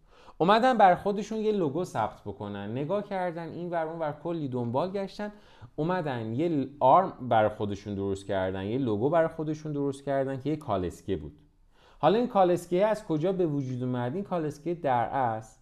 اومدن 0.43 0.79
بر 0.79 0.95
خودشون 0.95 1.39
یه 1.39 1.53
لوگو 1.53 1.85
ثبت 1.85 2.21
بکنن. 2.27 2.73
نگاه 2.73 3.03
کردن 3.03 3.49
این 3.49 3.71
ور 3.71 3.87
اون 3.87 3.99
ور 3.99 4.13
کلی 4.13 4.49
دنبال 4.49 4.91
گشتن. 4.91 5.33
اومدن 5.77 6.35
یه 6.35 6.69
آرم 6.81 7.13
بر 7.29 7.49
خودشون 7.49 7.95
درست 7.95 8.27
کردن 8.27 8.65
یه 8.65 8.79
لوگو 8.79 9.11
بر 9.11 9.29
خودشون 9.29 9.73
درست 9.73 10.05
کردن 10.05 10.41
که 10.41 10.51
یه 10.51 10.57
کالسکه 10.57 11.17
بود. 11.17 11.33
حالا 11.99 12.19
این 12.19 12.29
کالسکه 12.29 12.87
از 12.87 13.07
کجا 13.07 13.33
به 13.33 13.47
وجود 13.47 13.83
اومد؟ 13.83 14.15
این 14.15 14.25
کالسکه 14.25 14.75
در 14.75 15.05
اصل 15.05 15.61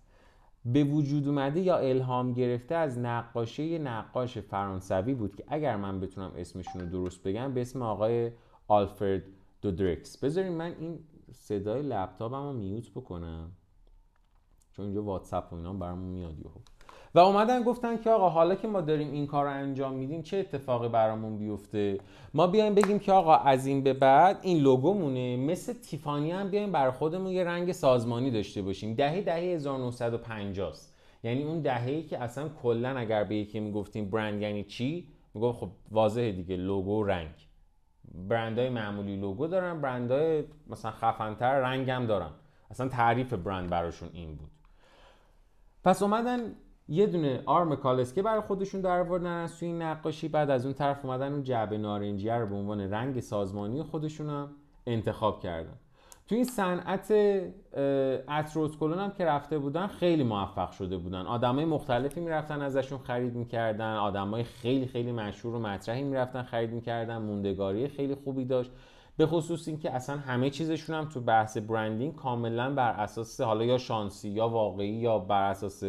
به 0.64 0.84
وجود 0.84 1.28
اومده 1.28 1.60
یا 1.60 1.76
الهام 1.76 2.32
گرفته 2.32 2.75
از 2.75 2.99
نقاشی 2.99 3.78
نقاش 3.78 4.38
فرانسوی 4.38 5.14
بود 5.14 5.37
که 5.37 5.44
اگر 5.49 5.76
من 5.76 6.00
بتونم 6.00 6.32
اسمشون 6.37 6.82
رو 6.82 6.88
درست 6.88 7.22
بگم 7.22 7.54
به 7.54 7.60
اسم 7.60 7.82
آقای 7.82 8.30
آلفرد 8.68 9.22
دودرکس 9.62 10.25
بذارین 10.25 10.52
من 10.52 10.75
این 10.80 10.99
صدای 11.32 11.82
لپتاپم 11.82 12.42
رو 12.42 12.52
میوت 12.52 12.90
بکنم. 12.90 13.50
چون 14.80 14.87
اینجا 14.87 15.02
واتساپ 15.02 15.52
و 15.52 15.56
اینا 15.56 15.72
برامون 15.72 16.08
میاد 16.08 16.38
یهو. 16.38 16.58
و 17.14 17.18
اومدن 17.18 17.62
گفتن 17.62 17.96
که 17.96 18.10
آقا 18.10 18.28
حالا 18.28 18.54
که 18.54 18.68
ما 18.68 18.80
داریم 18.80 19.12
این 19.12 19.26
کار 19.26 19.44
رو 19.44 19.50
انجام 19.50 19.92
میدیم 19.92 20.22
چه 20.22 20.37
اتفاقی 20.37 20.88
برامون 20.88 21.38
بیفته؟ 21.38 21.99
ما 22.34 22.46
بیایم 22.46 22.75
بگیم 22.75 22.99
که 22.99 23.12
آقا 23.12 23.37
از 23.37 23.66
این 23.66 23.82
به 23.82 23.92
بعد 23.92 24.38
این 24.42 24.58
لوگومونه. 24.58 25.37
مثل 25.37 25.72
تیفانی 25.72 26.30
هم 26.30 26.50
بیایم 26.50 26.72
بر 26.72 26.90
خودمون 26.90 27.32
یه 27.32 27.44
رنگ 27.44 27.72
سازمانی 27.72 28.30
داشته 28.30 28.62
باشیم. 28.62 28.94
دهه 28.94 29.20
دهه 29.20 29.37
1950 29.37 30.68
است 30.68 30.96
یعنی 31.22 31.42
اون 31.42 31.60
دهه‌ای 31.60 32.02
که 32.02 32.18
اصلا 32.18 32.49
کلا 32.62 32.99
اگر 32.99 33.25
به 33.25 33.37
یکی 33.37 33.60
می‌گفتیم 33.60 34.10
برند 34.10 34.42
یعنی 34.42 34.64
چی؟ 34.64 35.08
می‌گفت 35.34 35.58
خب 35.58 35.70
واضحه 35.90 36.32
دیگه 36.32 36.56
لوگو 36.56 37.04
رنگ. 37.04 37.34
برندهای 38.28 38.68
معمولی 38.68 39.16
لوگو 39.16 39.46
دارن 39.46 39.80
برندهای 39.80 40.44
مثلا 40.66 40.90
خفنتر 40.90 41.60
رنگ 41.60 41.90
هم 41.90 42.06
دارن. 42.06 42.30
اصلا 42.70 42.88
تعریف 42.88 43.32
برند 43.34 43.70
براشون 43.70 44.08
این 44.12 44.34
بود. 44.34 44.50
پس 45.84 46.02
اومدن 46.02 46.40
یه 46.88 47.06
دونه 47.06 47.42
آرم 47.46 47.76
کالسکه 47.76 48.22
برای 48.22 48.40
خودشون 48.40 48.80
در 48.80 49.00
آوردن 49.00 49.26
از 49.26 49.58
توی 49.58 49.68
این 49.68 49.82
نقاشی. 49.82 50.28
بعد 50.28 50.50
از 50.50 50.64
اون 50.64 50.75
طرف 50.75 51.04
اومدن 51.04 51.32
اون 51.32 51.42
جعبه 51.42 51.78
نارنجی 51.78 52.30
رو 52.30 52.46
به 52.46 52.54
عنوان 52.54 52.80
رنگ 52.80 53.20
سازمانی 53.20 53.82
خودشون 53.82 54.28
هم 54.28 54.50
انتخاب 54.87 55.40
کردن. 55.40 55.75
تو 56.28 56.34
این 56.34 56.44
صنعت 56.44 57.12
اتروسکولون 58.28 58.99
هم 58.99 59.10
که 59.10 59.25
رفته 59.25 59.58
بودن 59.58 59.87
خیلی 59.87 60.25
موفق 60.25 60.70
شده 60.70 60.96
بودن. 60.96 61.26
آدمای 61.26 61.64
مختلفی 61.64 62.20
می‌رفتن 62.20 62.62
ازشون 62.62 62.99
خرید 62.99 63.34
می‌کردن. 63.34 63.94
آدمای 63.94 64.42
خیلی 64.42 64.87
خیلی 64.87 65.12
مشهور 65.12 65.54
و 65.54 65.58
مطرحی 65.58 66.02
می‌رفتن 66.02 66.42
خرید 66.42 66.70
می‌کردن. 66.70 67.18
موندگاری 67.18 67.88
خیلی 67.88 68.14
خوبی 68.14 68.44
داشت. 68.44 68.70
به 69.21 69.27
خصوص 69.27 69.69
اینکه 69.69 69.91
اصلا 69.91 70.17
همه 70.17 70.50
چیزشون 70.50 70.97
هم 70.97 71.09
تو 71.09 71.21
بحث 71.21 71.57
برندینگ 71.57 72.17
کاملا 72.17 72.75
بر 72.75 72.93
اساس 72.93 73.41
حالا 73.41 73.65
یا 73.65 73.79
شانسی 73.79 74.29
یا 74.29 74.49
واقعی 74.49 74.89
یا 74.89 75.19
بر 75.19 75.50
اساس 75.50 75.85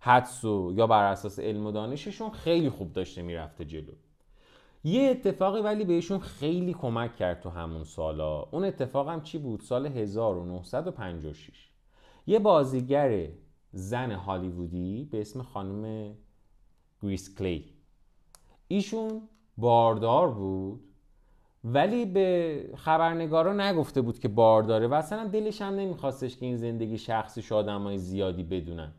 حدس 0.00 0.44
و 0.44 0.72
یا 0.74 0.86
بر 0.86 1.04
اساس 1.04 1.38
علم 1.38 1.66
و 1.66 1.72
دانششون 1.72 2.30
خیلی 2.30 2.70
خوب 2.70 2.92
داشته 2.92 3.22
می‌رفته 3.22 3.64
جلو. 3.64 3.92
یه 4.84 5.10
اتفاقی 5.10 5.60
ولی 5.60 5.84
بهشون 5.84 6.18
خیلی 6.18 6.74
کمک 6.74 7.16
کرد 7.16 7.40
تو 7.40 7.50
همون 7.50 7.84
سالا. 7.84 8.42
اون 8.42 8.64
اتفاق 8.64 9.08
هم 9.08 9.22
چی 9.22 9.38
بود؟ 9.38 9.60
سال 9.60 9.86
1956 9.86 11.70
یه 12.26 12.38
بازیگر 12.38 13.28
زن 13.72 14.10
هالیوودی 14.10 15.08
به 15.12 15.20
اسم 15.20 15.42
خانم 15.42 16.14
گریس 17.02 17.38
کلی. 17.38 17.64
ایشون 18.68 19.22
باردار 19.56 20.30
بود. 20.30 20.87
ولی 21.64 22.04
به 22.04 22.70
خبرنگارا 22.76 23.52
نگفته 23.52 24.00
بود 24.00 24.18
که 24.18 24.28
بارداره 24.28 24.86
و 24.86 24.94
اصلا 24.94 25.24
دلش 25.24 25.62
هم 25.62 25.74
نمیخواستش 25.74 26.36
که 26.36 26.46
این 26.46 26.56
زندگی 26.56 26.98
شخصیش 26.98 27.52
آدمای 27.52 27.98
زیادی 27.98 28.42
بدونن. 28.42 28.92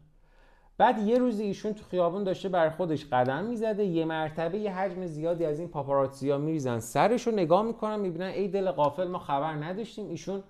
بعد 0.77 0.97
یه 0.97 1.17
روزی 1.17 1.43
ایشون 1.43 1.73
تو 1.73 1.83
خیابون 1.83 2.23
داشته 2.23 2.49
بر 2.49 2.69
خودش 2.69 3.05
قدم 3.05 3.45
می‌زده 3.45 3.85
یه 3.85 4.05
مرتبه 4.05 4.57
یه 4.57 4.75
حجم 4.75 5.05
زیادی 5.05 5.45
از 5.45 5.59
این 5.59 5.67
پاپاراتزیا 5.67 6.37
میریزن. 6.37 6.79
سرش 6.79 7.27
رو 7.27 7.33
نگاه 7.33 7.61
می‌کنن 7.63 7.99
می‌بینن 7.99 8.25
ای 8.25 8.47
دل 8.47 8.71
قافل 8.71 9.07
ما 9.07 9.19
خبر 9.19 9.53
نداشتیم. 9.53 10.09
ایشون 10.09 10.43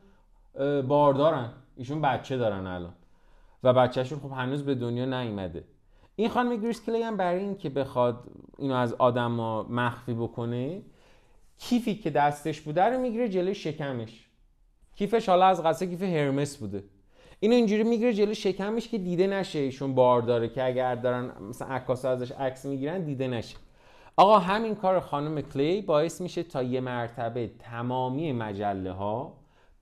باردارن. 0.88 1.50
ایشون 1.76 2.02
بچه 2.02 2.38
دارن 2.38 2.68
الان. 2.68 2.94
و 3.64 3.74
بچهشون 3.74 4.20
خب 4.20 4.32
هنوز 4.32 4.66
به 4.66 4.76
دنیا 4.76 5.06
نیومده. 5.06 5.64
این 6.16 6.30
خانم 6.30 6.56
گریس 6.56 6.86
کلی 6.86 7.02
هم 7.02 7.18
برای 7.18 7.40
این 7.40 7.58
که 7.58 7.70
بخواد 7.70 8.24
اینو 8.58 8.76
از 8.76 8.94
آدم 8.94 9.32
مخفی 9.70 10.14
بکنه 10.14 10.82
کیفی 11.60 11.96
که 11.96 12.10
دستش 12.10 12.62
بوده 12.62 12.84
رو 12.84 13.02
می‌گیره 13.02 13.30
جلوی 13.30 13.56
شکمش. 13.56 14.30
کیفش 14.96 15.30
حالا 15.30 15.46
از 15.46 15.64
قصه 15.64 15.88
کیف 15.88 16.04
هرمس 16.04 16.58
بوده. 16.58 16.84
اینو 17.40 17.56
اینجوری 17.56 17.84
می‌گیره 17.84 18.14
جلو 18.14 18.34
شکمش 18.34 18.88
که 18.88 18.98
دیده 18.98 19.28
نشه 19.28 19.60
ایشون 19.60 19.96
بار 19.96 20.22
داره 20.22 20.50
که 20.50 20.64
اگر 20.64 20.96
دارن 20.96 21.32
مثلا 21.50 21.68
عکاسا 21.68 22.10
ازش 22.10 22.32
عکس 22.32 22.66
می‌گیرن 22.66 23.04
دیده 23.04 23.28
نشه. 23.28 23.58
آقا 24.18 24.40
همین 24.40 24.76
کار 24.76 25.00
خانم 25.00 25.42
کلی 25.42 25.82
باعث 25.82 26.22
میشه 26.22 26.44
تا 26.44 26.64
یه 26.64 26.82
مرتبه 26.82 27.52
تمامی 27.60 28.32
مجله 28.32 28.92
ها 28.92 29.34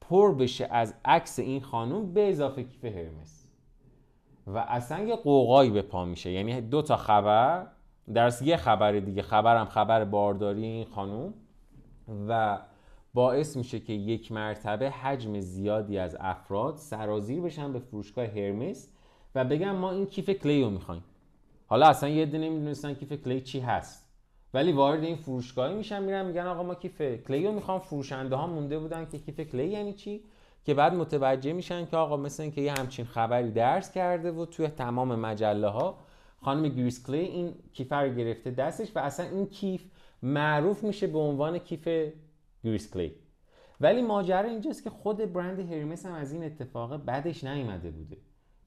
پر 0.02 0.36
بشه 0.36 0.68
از 0.72 0.94
عکس 1.06 1.40
این 1.40 1.62
خانم 1.62 2.14
به 2.14 2.30
اضافه 2.30 2.64
کیف 2.64 2.86
هرمس. 2.86 3.50
و 4.48 4.58
اصلا 4.58 5.04
یه 5.04 5.16
قوقایی 5.16 5.70
به 5.70 5.82
پا 5.82 6.06
میشه. 6.06 6.32
یعنی 6.32 6.62
دو 6.62 6.82
تا 6.82 6.96
خبر 6.96 7.68
در 8.14 8.34
یه 8.42 8.58
خبر 8.58 8.92
دیگه 8.92 9.22
خبرم 9.22 9.66
خبر 9.66 10.06
بارداری 10.06 10.66
این 10.66 10.86
خانوم 10.86 11.34
و 12.28 12.60
باعث 13.14 13.58
میشه 13.58 13.80
که 13.80 13.94
یک 13.94 14.32
مرتبه 14.32 14.90
حجم 14.90 15.40
زیادی 15.40 15.98
از 15.98 16.18
افراد 16.20 16.76
سرازیر 16.76 17.42
بشن 17.42 17.74
به 17.74 17.80
فروشگاه 17.80 18.26
هرمس 18.26 18.90
و 19.36 19.46
بگن 19.46 19.72
ما 19.72 19.92
این 19.92 20.06
کیف 20.06 20.30
کلی 20.30 20.64
رو 20.64 20.70
می‌خوایم. 20.70 21.04
حالا 21.68 21.88
اصلا 21.88 22.10
یه 22.10 22.26
دونه 22.26 22.50
نمی‌دونستن 22.50 22.94
کیف 22.94 23.14
کلی 23.14 23.42
چی 23.42 23.60
هست. 23.60 24.08
ولی 24.54 24.72
وارد 24.72 25.04
این 25.04 25.16
فروشگاهی 25.16 25.76
میشن 25.76 26.04
میرن 26.04 26.26
میگن 26.26 26.46
آقا 26.46 26.64
ما 26.64 26.76
کیف 26.76 27.02
کلی 27.02 27.46
رو 27.46 27.52
می‌خوام. 27.52 27.80
فروشنده 27.80 28.36
ها 28.36 28.48
مونده 28.48 28.80
بودن 28.80 29.08
که 29.12 29.20
کیف 29.20 29.40
کلی 29.40 29.68
یعنی 29.68 29.94
چی؟ 29.94 30.24
که 30.66 30.74
بعد 30.74 30.94
متوجه 30.94 31.54
میشن 31.54 31.86
که 31.86 31.98
آقا 31.98 32.18
مثل 32.18 32.44
اینکه 32.44 32.62
یه 32.62 32.74
همچین 32.74 33.06
خبری 33.06 33.52
درز 33.52 33.92
کرده 33.92 34.32
و 34.32 34.46
توی 34.46 34.68
تمام 34.68 35.16
مجله 35.16 35.68
ها 35.68 35.98
خانم 36.42 36.68
گریس 36.70 37.08
کلی 37.08 37.20
این 37.20 37.54
کیف 37.74 37.94
رو 37.94 38.10
گرفته 38.10 38.52
دستش 38.52 38.96
و 38.96 39.00
اصلا 39.00 39.26
این 39.26 39.46
کیف 39.46 39.82
معروف 40.24 40.84
میشه 40.84 41.08
به 41.08 41.20
عنوان 41.20 41.58
کیف 41.58 41.88
گریس 42.64 42.94
کلی. 42.94 43.16
ولی 43.82 44.02
ماجرا 44.02 44.50
اینجاست 44.50 44.84
که 44.84 44.90
خود 44.90 45.34
برند 45.34 45.60
هرمس 45.60 46.06
هم 46.06 46.14
از 46.14 46.34
این 46.34 46.44
اتفاق 46.44 46.98
بدش 46.98 47.44
نیومده 47.44 47.92
بوده. 47.92 48.18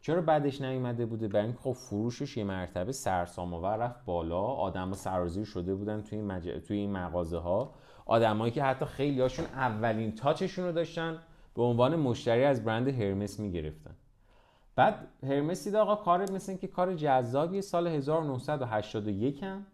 چرا 0.01 0.23
بدش 0.23 0.61
نیومده 0.61 1.07
بوده؟ 1.07 1.29
برای 1.29 1.45
اینکه 1.45 1.59
خب 1.61 1.73
فروشش 1.73 2.37
یه 2.37 2.45
مرتبه 2.45 2.93
سرسام‌آور 2.93 3.67
رفت 3.67 4.05
بالا. 4.05 4.41
آدما 4.41 4.95
سرازیر 4.95 5.45
شده 5.45 5.75
بودن 5.75 6.01
توی 6.01 6.19
این, 6.19 6.27
مج... 6.27 6.49
توی 6.49 6.77
این 6.77 6.93
مغازه 6.93 7.39
ها 7.39 7.75
آدمایی 8.07 8.53
که 8.53 8.63
حتی 8.63 8.85
خیلی 8.85 9.21
هاشون 9.21 9.45
اولین 9.45 10.15
تاچشون 10.15 10.65
رو 10.65 10.73
داشتن 10.73 11.19
به 11.55 11.63
عنوان 11.63 11.97
مشتری 11.97 12.45
از 12.45 12.65
برند 12.65 12.89
هرمس 12.89 13.41
می‌گرفتن. 13.41 13.95
بعد 14.77 15.09
هرمس 15.23 15.65
دید 15.65 15.75
آقا 15.75 15.97
کار 15.97 16.31
مثل 16.31 16.57
که 16.57 16.67
کار 16.67 16.95
جذابی 16.95 17.63
سال 17.63 17.87
1981 17.87 19.43
هم 19.43 19.67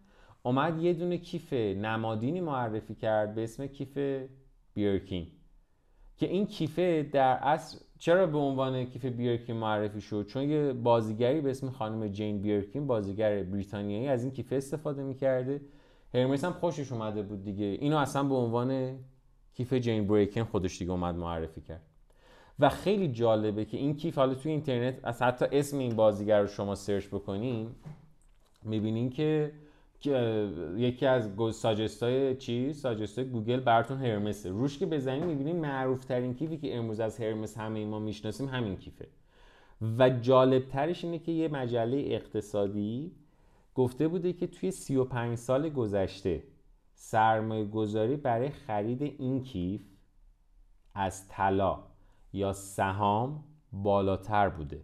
اومد 0.47 0.81
یه 0.81 0.93
دونه 0.93 1.17
کیف 1.17 1.53
نمادینی 1.53 2.41
معرفی 2.41 2.95
کرد 2.95 3.35
به 3.35 3.43
اسم 3.43 3.67
کیف 3.67 3.97
بیرکین 4.73 5.27
که 6.17 6.27
این 6.27 6.45
کیفه 6.45 7.09
در 7.11 7.37
اصل 7.41 7.77
چرا 7.99 8.27
به 8.27 8.37
عنوان 8.37 8.85
کیف 8.85 9.05
بیرکین 9.05 9.55
معرفی 9.55 10.01
شد؟ 10.01 10.25
چون 10.25 10.49
یه 10.49 10.73
بازیگری 10.73 11.41
به 11.41 11.49
اسم 11.49 11.69
خانم 11.69 12.07
جین 12.07 12.41
بیرکین 12.41 12.87
بازیگر 12.87 13.43
بریتانیایی 13.43 14.07
از 14.07 14.23
این 14.23 14.31
کیفه 14.31 14.55
استفاده 14.55 15.03
می‌کرده. 15.03 15.61
هرمس 16.13 16.43
هم 16.43 16.53
خوشش 16.53 16.91
اومده 16.91 17.21
بود 17.21 17.43
دیگه. 17.43 17.65
اینو 17.65 17.97
اصلا 17.97 18.23
به 18.23 18.35
عنوان 18.35 18.99
کیف 19.53 19.73
جین 19.73 20.07
بیرکین 20.07 20.43
خودش 20.43 20.79
دیگه 20.79 20.91
اومد 20.91 21.15
معرفی 21.15 21.61
کرد. 21.61 21.81
و 22.59 22.69
خیلی 22.69 23.07
جالبه 23.07 23.65
که 23.65 23.77
این 23.77 23.95
کیف 23.95 24.17
حالا 24.17 24.35
توی 24.35 24.51
اینترنت 24.51 24.99
از 25.03 25.21
حتی 25.21 25.45
اسم 25.51 25.77
این 25.77 25.95
بازیگر 25.95 26.41
رو 26.41 26.47
شما 26.47 26.75
search 26.75 27.07
بکنین 27.07 27.69
می‌بینین 28.63 29.09
که 29.09 29.51
یکی 30.75 31.05
از 31.05 31.29
suggest 31.51 32.03
های 32.03 32.35
چی؟ 32.35 32.73
suggest 32.73 33.19
های 33.19 33.27
گوگل 33.27 33.59
براتون 33.59 33.97
هرمسه. 33.97 34.49
روش 34.49 34.77
که 34.77 34.85
بزنین 34.85 35.23
می‌بینین 35.23 35.59
معروف 35.59 36.05
ترین 36.05 36.33
کیفی 36.33 36.57
که 36.57 36.77
امروز 36.77 36.99
از 36.99 37.19
هرمس 37.19 37.57
همه 37.57 37.85
ما 37.85 37.99
می‌شناسیم 37.99 38.47
همین 38.47 38.77
کیفه. 38.77 39.07
و 39.97 40.09
جالب 40.09 40.65
ترش 40.65 41.03
اینه 41.03 41.19
که 41.19 41.31
یه 41.31 41.47
مجله 41.47 41.97
اقتصادی 41.97 43.11
گفته 43.75 44.07
بوده 44.07 44.33
که 44.33 44.47
توی 44.47 44.71
35 44.71 45.37
سال 45.37 45.69
گذشته 45.69 46.43
سرمایه 46.93 47.65
گذاری 47.65 48.15
برای 48.15 48.49
خرید 48.49 49.01
این 49.01 49.43
کیف 49.43 49.81
از 50.93 51.27
طلا 51.27 51.83
یا 52.33 52.53
سهام 52.53 53.43
بالاتر 53.71 54.49
بوده. 54.49 54.83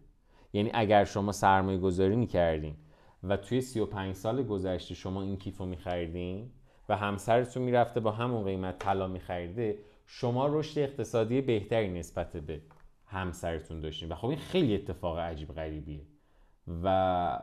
یعنی 0.53 0.71
اگر 0.73 1.03
شما 1.03 1.31
سرمایه 1.31 1.77
گذاری 1.77 2.15
می‌کردین 2.15 2.75
و 3.23 3.37
توی 3.37 3.61
35 3.61 4.15
سال 4.15 4.43
گذشته 4.43 4.95
شما 4.95 5.21
این 5.21 5.37
کیف 5.37 5.57
رو 5.57 5.65
میخریدین 5.65 6.51
و 6.89 6.97
همسرتون 6.97 7.63
می‌رفته 7.63 7.99
با 7.99 8.11
همون 8.11 8.43
قیمت 8.43 8.79
طلا 8.79 9.07
میخریده 9.07 9.77
شما 10.05 10.47
رشد 10.47 10.79
اقتصادی 10.79 11.41
بهتری 11.41 11.89
نسبت 11.89 12.37
به 12.37 12.61
همسرتون 13.05 13.79
داشتین. 13.79 14.09
و 14.09 14.15
خب 14.15 14.27
این 14.27 14.37
خیلی 14.37 14.75
اتفاق 14.75 15.19
عجیب 15.19 15.53
غریبیه. 15.53 16.01
و 16.83 17.39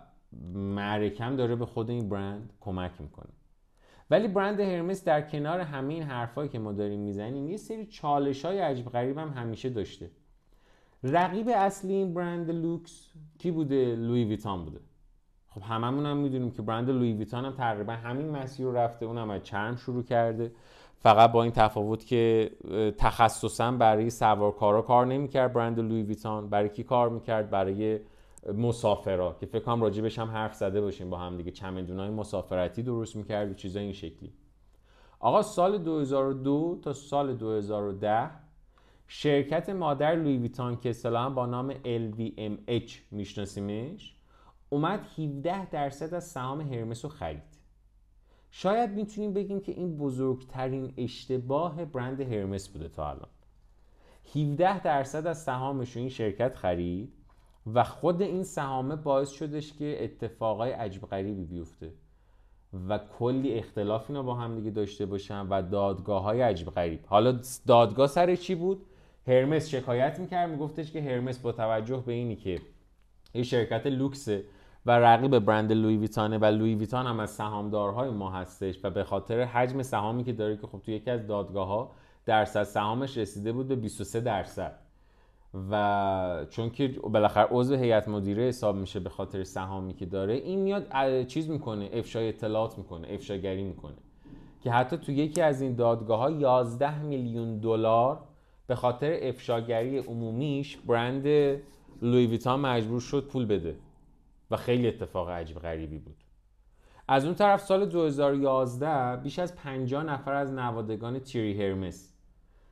معرکم 0.55 1.37
داره 1.37 1.57
به 1.57 1.67
خود 1.67 1.91
این 1.91 2.09
برند 2.09 2.53
کمک 2.61 2.93
می‌کنه. 2.99 3.33
ولی 4.11 4.29
برند 4.29 4.61
هرمس 4.61 5.05
در 5.05 5.23
کنار 5.23 5.61
همه 5.61 5.95
این 5.95 6.03
حرفایی 6.03 6.49
که 6.49 6.59
ما 6.59 6.73
داریم 6.73 7.01
می‌زنیم 7.01 7.49
یه 7.49 7.57
سری 7.57 7.87
چالش 7.87 8.45
های 8.45 8.59
عجیب 8.59 8.89
غریب 8.89 9.19
هم 9.19 9.29
همیشه 9.29 9.71
داشته. 9.71 10.11
رقیب 11.03 11.49
اصلی 11.49 11.93
این 11.93 12.15
برند 12.15 12.51
لوکس 12.51 13.11
کی 13.39 13.51
بوده؟ 13.51 13.97
لوی 13.97 14.25
ویتان 14.25 14.65
بوده. 14.65 14.81
خب 15.55 15.63
هممون 15.63 16.07
هم 16.07 16.17
می‌دونیم 16.17 16.51
که 16.51 16.63
برند 16.63 16.91
لوی 16.91 17.13
ویتان 17.13 17.45
هم 17.45 17.53
تقریبا 17.53 17.93
همین 17.93 18.31
مسیر 18.31 18.67
رو 18.67 18.73
رفته 18.73 19.07
اونم 19.07 19.31
از 19.31 19.43
چرم 19.43 19.77
شروع 19.77 20.03
کرده. 20.03 20.53
فقط 20.99 21.33
با 21.33 21.43
این 21.43 21.53
تفاوت 21.53 22.07
که 22.07 22.51
تخصصا 22.99 23.71
برای 23.71 24.11
سوارکارا 24.11 24.83
کار 24.83 25.07
نمی‌کرد 25.07 25.53
برند 25.53 25.79
لوی 25.79 26.03
ویتان. 26.03 26.49
برای 26.49 26.69
کی 26.69 26.83
کار 26.83 27.09
می‌کرد؟ 27.09 27.51
برای 27.51 27.99
مسافرا 28.55 29.37
که 29.41 29.47
فکر 29.47 29.65
کنم 29.65 29.83
راجبش 29.83 30.19
هم 30.19 30.29
حرف 30.29 30.55
زده 30.55 30.81
باشیم 30.81 31.11
با 31.11 31.17
هم 31.17 31.37
دیگه. 31.37 31.51
چمدونای 31.51 32.11
مسافرتی 32.11 32.83
درست 32.83 33.17
می‌کرد 33.17 33.51
و 33.51 33.55
چیزای 33.55 33.83
این 33.83 33.93
شکلی. 33.93 34.33
آقا 35.21 35.43
سال 35.43 35.79
2002 35.79 36.79
تا 36.83 36.93
سال 36.93 37.35
2010 37.35 38.31
شرکت 39.09 39.71
مادر 39.71 40.15
لوی 40.15 40.39
ویتان 40.39 40.77
که 40.77 40.91
اصطلاحا 40.91 41.31
با 41.31 41.47
نام 41.47 41.73
LVMH 41.73 42.93
میشناسیمش؟ 43.11 44.15
اومد 44.71 45.07
17 45.19 45.71
درصد 45.71 46.15
از 46.15 46.25
سهام 46.25 46.61
هرمس 46.61 47.05
رو 47.05 47.11
خرید. 47.11 47.43
شاید 48.51 48.91
می‌تونیم 48.91 49.33
بگیم 49.33 49.61
که 49.61 49.73
این 49.73 49.97
بزرگترین 49.97 50.93
اشتباه 50.97 51.85
برند 51.85 52.21
هرمس 52.21 52.69
بوده 52.69 52.89
تا 52.89 53.11
الان. 53.11 53.29
17 54.35 54.83
درصد 54.83 55.27
از 55.27 55.43
سهامش 55.43 55.93
رو 55.93 56.01
این 56.01 56.09
شرکت 56.09 56.57
خرید 56.57 57.13
و 57.75 57.85
خود 57.85 58.23
این 58.23 58.45
سهامه 58.45 58.97
باعث 58.97 59.31
شدش 59.31 59.73
که 59.73 60.05
اتفاقای 60.05 60.71
عجب 60.71 61.03
غریبی 61.03 61.45
بیفته 61.45 61.93
و 62.89 62.99
کلی 63.19 63.55
اختلاف 63.55 64.11
اینا 64.11 64.23
با 64.23 64.35
هم 64.35 64.57
دیگه 64.57 64.71
داشته 64.71 65.07
باشن 65.07 65.47
و 65.47 65.63
دادگاه 65.63 66.23
های 66.23 66.41
عجب 66.41 66.71
غریب. 66.71 67.01
حالا 67.07 67.41
دادگاه 67.67 68.07
سر 68.07 68.37
چی 68.37 68.55
بود؟ 68.55 68.87
هرمس 69.27 69.69
شکایت 69.69 70.19
می‌کرد 70.19 70.51
میگفتش 70.51 70.93
که 70.93 71.03
هرمس 71.03 71.39
با 71.39 71.53
توجه 71.53 72.03
به 72.07 72.13
اینی 72.13 72.37
که 72.37 72.61
این 73.33 73.45
شرکت 73.45 73.87
لوکسه 73.87 74.45
و 74.87 74.91
رقیب 74.91 75.39
برند 75.39 75.73
لوی 75.73 75.97
ویتانه 75.97 76.39
و 76.39 76.45
لوی 76.45 76.75
ویتان 76.75 77.07
هم 77.07 77.21
از 77.21 77.31
سهامدارهای 77.31 78.11
ما 78.11 78.31
هستش 78.31 78.85
و 78.85 78.91
به 78.91 79.05
خاطر 79.05 79.41
حجم 79.41 79.83
سهامی 79.83 80.25
که 80.25 80.33
داره 80.33 80.57
که 80.57 80.67
خب 80.67 80.79
تو 80.79 80.91
یکی 80.91 81.11
از 81.11 81.27
دادگاه 81.27 81.69
ها 81.69 81.91
درصد 82.27 82.63
سهامش 82.63 83.19
رسیده 83.19 83.53
بود 83.53 83.69
به 83.69 83.77
23 83.77 84.21
درصد. 84.21 84.79
و 85.71 86.47
چون 86.51 86.71
که 86.71 86.89
بالاخره 86.89 87.49
عضو 87.51 87.75
هیئت 87.75 88.09
مدیره 88.09 88.43
حساب 88.43 88.77
میشه 88.77 89.01
به 89.01 89.11
خاطر 89.11 89.45
سهامی 89.45 89.95
که 89.95 90.07
داره 90.07 90.35
این 90.35 90.61
میاد 90.61 91.27
چیز 91.27 91.51
می‌کنه 91.51 91.91
افشای 91.93 92.29
اطلاعات 92.29 92.79
می‌کنه 92.79 93.09
افشاگری 93.11 93.63
می‌کنه 93.63 93.97
که 94.61 94.71
حتی 94.71 94.97
تو 94.97 95.13
یکی 95.13 95.43
از 95.43 95.63
این 95.63 95.75
دادگاه 95.75 96.19
ها 96.19 96.31
11 96.31 97.03
میلیون 97.03 97.59
دلار 97.59 98.21
به 98.67 98.75
خاطر 98.75 99.19
افشاگری 99.23 99.99
عمومیش 99.99 100.77
برند 100.77 101.27
لوی 102.03 102.27
ویتان 102.27 102.61
مجبور 102.61 103.01
شد 103.01 103.25
پول 103.25 103.47
بده. 103.47 103.77
و 104.51 104.57
خیلی 104.57 104.89
اتفاق 104.89 105.31
عجیب 105.31 105.59
غریبی 105.59 105.99
بود. 105.99 106.17
از 107.09 107.25
اون 107.25 107.35
طرف 107.35 107.63
سال 107.63 107.87
2011 107.87 109.17
بیش 109.17 109.39
از 109.39 109.57
50 109.57 110.03
نفر 110.05 110.33
از 110.33 110.53
نوادگان 110.53 111.19
تیری 111.19 111.63
هرمس 111.63 112.13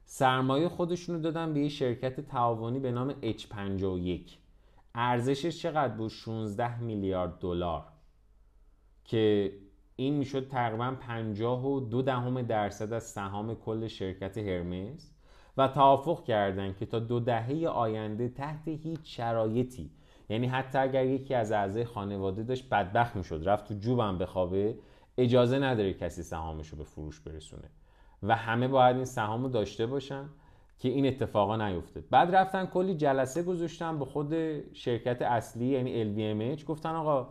سرمایه 0.04 0.68
خودشون 0.68 1.14
رو 1.14 1.20
دادن 1.20 1.54
به 1.54 1.60
یه 1.60 1.68
شرکت 1.68 2.20
تعاونی 2.20 2.78
به 2.78 2.90
نام 2.90 3.12
H51 3.12 4.30
ارزشش 4.94 5.62
چقدر 5.62 5.94
بود؟ 5.94 6.10
16 6.10 6.80
میلیارد 6.80 7.38
دلار. 7.38 7.84
که 9.04 9.52
این 9.96 10.14
می‌شد 10.14 10.48
تقریبا 10.48 10.96
52 11.00 12.02
دهم 12.02 12.42
درصد 12.42 12.92
از 12.92 13.04
سهام 13.04 13.54
کل 13.54 13.86
شرکت 13.86 14.38
هرمس 14.38 15.14
و 15.56 15.68
توافق 15.68 16.24
کردند 16.24 16.76
که 16.76 16.86
تا 16.86 16.98
دو 16.98 17.20
دهه 17.20 17.66
آینده 17.66 18.28
تحت 18.28 18.68
هیچ 18.68 19.00
شرایطی 19.02 19.90
یعنی 20.28 20.46
حتی 20.46 20.78
اگر 20.78 21.06
یکی 21.06 21.34
از 21.34 21.52
اعضای 21.52 21.84
خانواده 21.84 22.42
داشت 22.42 22.68
بدبخت 22.68 23.16
می‌شد 23.16 23.42
رفت 23.44 23.68
تو 23.68 23.74
جوبم 23.74 24.18
بخوابه 24.18 24.78
اجازه 25.18 25.58
نداره 25.58 25.94
کسی 25.94 26.22
سهامش 26.22 26.68
رو 26.68 26.78
به 26.78 26.84
فروش 26.84 27.20
برسونه. 27.20 27.70
و 28.22 28.36
همه 28.36 28.68
باید 28.68 28.96
این 28.96 29.04
سهام 29.04 29.42
رو 29.42 29.48
داشته 29.48 29.86
باشن 29.86 30.28
که 30.78 30.88
این 30.88 31.06
اتفاقا 31.06 31.56
نیفته 31.68 32.04
بعد 32.10 32.34
رفتن 32.34 32.66
کلی 32.66 32.94
جلسه 32.94 33.42
گذاشتن 33.42 33.98
به 33.98 34.04
خود 34.04 34.34
شرکت 34.74 35.22
اصلی 35.22 35.66
یعنی 35.66 36.04
LVMH 36.56 36.64
گفتن 36.64 36.94
آقا 36.94 37.28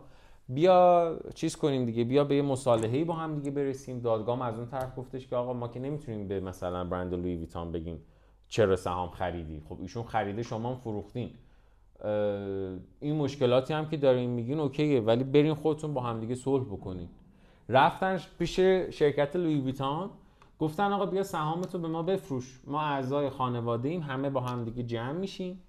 بیا 0.48 1.18
چیز 1.34 1.56
کنیم 1.56 1.84
دیگه 1.84 2.04
بیا 2.04 2.24
به 2.24 2.36
یه 2.36 2.42
مصالحه‌ای 2.42 3.04
با 3.04 3.14
هم 3.14 3.34
دیگه 3.34 3.50
برسیم. 3.50 4.00
دادگاه 4.00 4.42
از 4.42 4.58
اون 4.58 4.66
طرف 4.68 4.98
گفتش 4.98 5.26
که 5.26 5.36
آقا 5.36 5.52
ما 5.52 5.68
که 5.68 5.80
نمی‌تونیم 5.80 6.28
به 6.28 6.40
مثلا 6.40 6.84
برند 6.84 7.14
لوی 7.14 7.36
ویتان 7.36 7.72
بگیم 7.72 8.00
چرا 8.48 8.76
سهام 8.76 9.10
خریدی؟ 9.10 9.62
خب 9.68 9.78
ایشون 9.80 10.02
خریده 10.02 10.42
شما 10.42 10.70
هم 10.70 10.76
فروختین. 10.76 11.30
این 13.00 13.16
مشکلاتی 13.16 13.74
هم 13.74 13.88
که 13.88 13.96
دارین 13.96 14.30
میگین 14.30 14.60
اوکیه 14.60 15.00
ولی 15.00 15.24
برین 15.24 15.54
خودتون 15.54 15.94
با 15.94 16.00
همدیگه 16.00 16.34
صلح 16.34 16.64
بکنین. 16.64 17.08
رفتن 17.68 18.20
پیش 18.38 18.60
شرکت 18.90 19.36
لوی 19.36 19.60
ویتان 19.60 20.10
گفتن 20.58 20.92
آقا 20.92 21.06
بیا 21.06 21.22
سهامتو 21.22 21.78
به 21.78 21.88
ما 21.88 22.02
بفروش. 22.02 22.60
ما 22.66 22.80
اعضای 22.80 23.30
خانواده 23.30 23.88
ایم 23.88 24.00
همه 24.00 24.30
با 24.30 24.40
هم 24.40 24.64
دیگه 24.64 24.82
جمع 24.82 25.12
میشیم. 25.12 25.62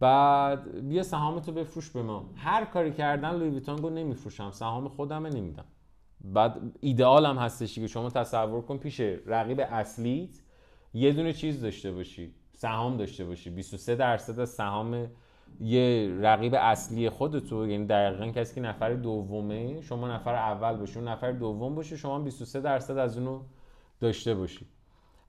بعد 0.00 0.88
بیا 0.88 1.02
سهامتو 1.02 1.52
بفروش 1.52 1.90
به 1.90 2.02
ما. 2.02 2.30
هر 2.36 2.64
کاری 2.64 2.92
کردن 2.92 3.34
لوی 3.36 3.48
ویتان 3.48 3.76
گفت 3.76 3.92
نمیفروشم 3.92 4.50
سهام 4.50 4.88
خودمه 4.88 5.30
نمیدم. 5.30 5.64
بعد 6.20 6.60
ایدئال 6.80 7.26
هم 7.26 7.36
هستش 7.36 7.74
که 7.74 7.86
شما 7.86 8.10
تصور 8.10 8.62
کن 8.62 8.76
پیش 8.76 9.00
رقیب 9.26 9.60
اصلیت 9.60 10.30
یه 10.94 11.12
دونه 11.12 11.32
چیز 11.32 11.60
داشته 11.60 11.92
باشی 11.92 12.34
سهام 12.52 12.96
داشته 12.96 13.24
باشی. 13.24 13.50
23 13.50 13.94
درصد 13.94 14.44
سهام 14.44 15.06
یه 15.60 16.14
رقیب 16.20 16.54
اصلی 16.54 17.10
خودتو 17.10 17.66
یعنی 17.66 17.86
دقیقا 17.86 18.26
کسی 18.26 18.54
که 18.54 18.60
نفر 18.60 18.94
دومه 18.94 19.80
شما 19.80 20.08
نفر 20.08 20.34
اول 20.34 20.76
باشی 20.76 20.98
اون 20.98 21.08
نفر 21.08 21.32
دوم 21.32 21.74
باشه 21.74 21.96
شما 21.96 22.18
23 22.18 22.60
درصد 22.60 22.98
از 22.98 23.18
اونو 23.18 23.40
داشته 24.00 24.34
باشی. 24.34 24.66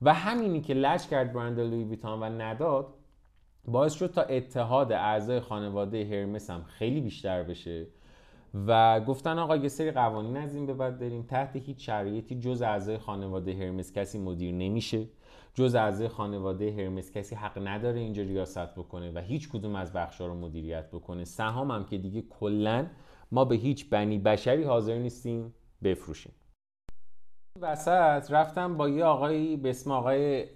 و 0.02 0.14
همینی 0.14 0.60
که 0.60 0.74
لج 0.74 1.06
کرد 1.06 1.32
برند 1.32 1.60
لوی 1.60 1.84
ویتان 1.84 2.20
و 2.20 2.24
نداد 2.24 2.94
باعث 3.64 3.92
شد 3.92 4.06
تا 4.06 4.22
اتحاد 4.22 4.92
اعضای 4.92 5.40
خانواده 5.40 6.04
هرمس 6.04 6.50
هم 6.50 6.64
خیلی 6.64 7.00
بیشتر 7.00 7.42
بشه. 7.42 7.86
و 8.54 9.00
گفتن 9.00 9.38
آقا 9.38 9.56
یه 9.56 9.68
سری 9.68 9.90
قوانین 9.90 10.36
از 10.36 10.54
این 10.54 10.66
به 10.66 10.74
بعد 10.74 10.98
داریم. 10.98 11.22
تحت 11.22 11.56
هیچ 11.56 11.86
شرایطی 11.86 12.40
جز 12.40 12.62
اعضای 12.62 12.98
خانواده 12.98 13.52
هرمس 13.52 13.92
کسی 13.92 14.18
مدیر 14.18 14.54
نمیشه. 14.54 15.06
جز 15.54 15.74
اعضای 15.74 16.08
خانواده 16.08 16.72
هرمس 16.72 17.12
کسی 17.12 17.34
حق 17.34 17.66
نداره 17.66 18.00
اینجا 18.00 18.22
ریاست 18.22 18.74
بکنه 18.74 19.12
و 19.12 19.18
هیچ 19.18 19.48
کدوم 19.48 19.74
از 19.74 19.92
بخشا 19.92 20.26
رو 20.26 20.34
مدیریت 20.34 20.90
بکنه. 20.90 21.24
سهام 21.24 21.70
هم 21.70 21.84
که 21.84 21.98
دیگه 21.98 22.22
کلا 22.22 22.86
ما 23.32 23.44
به 23.44 23.54
هیچ 23.54 23.90
بنی 23.90 24.18
بشری 24.18 24.62
حاضر 24.62 24.98
نیستیم 24.98 25.54
بفروشیم. 25.82 26.32
وسط 27.60 28.30
رفتم 28.30 28.76
با 28.76 28.88
یه 28.88 29.04
آقایی 29.04 29.56
به 29.56 29.70
اسم 29.70 29.90
آقای 29.90 30.46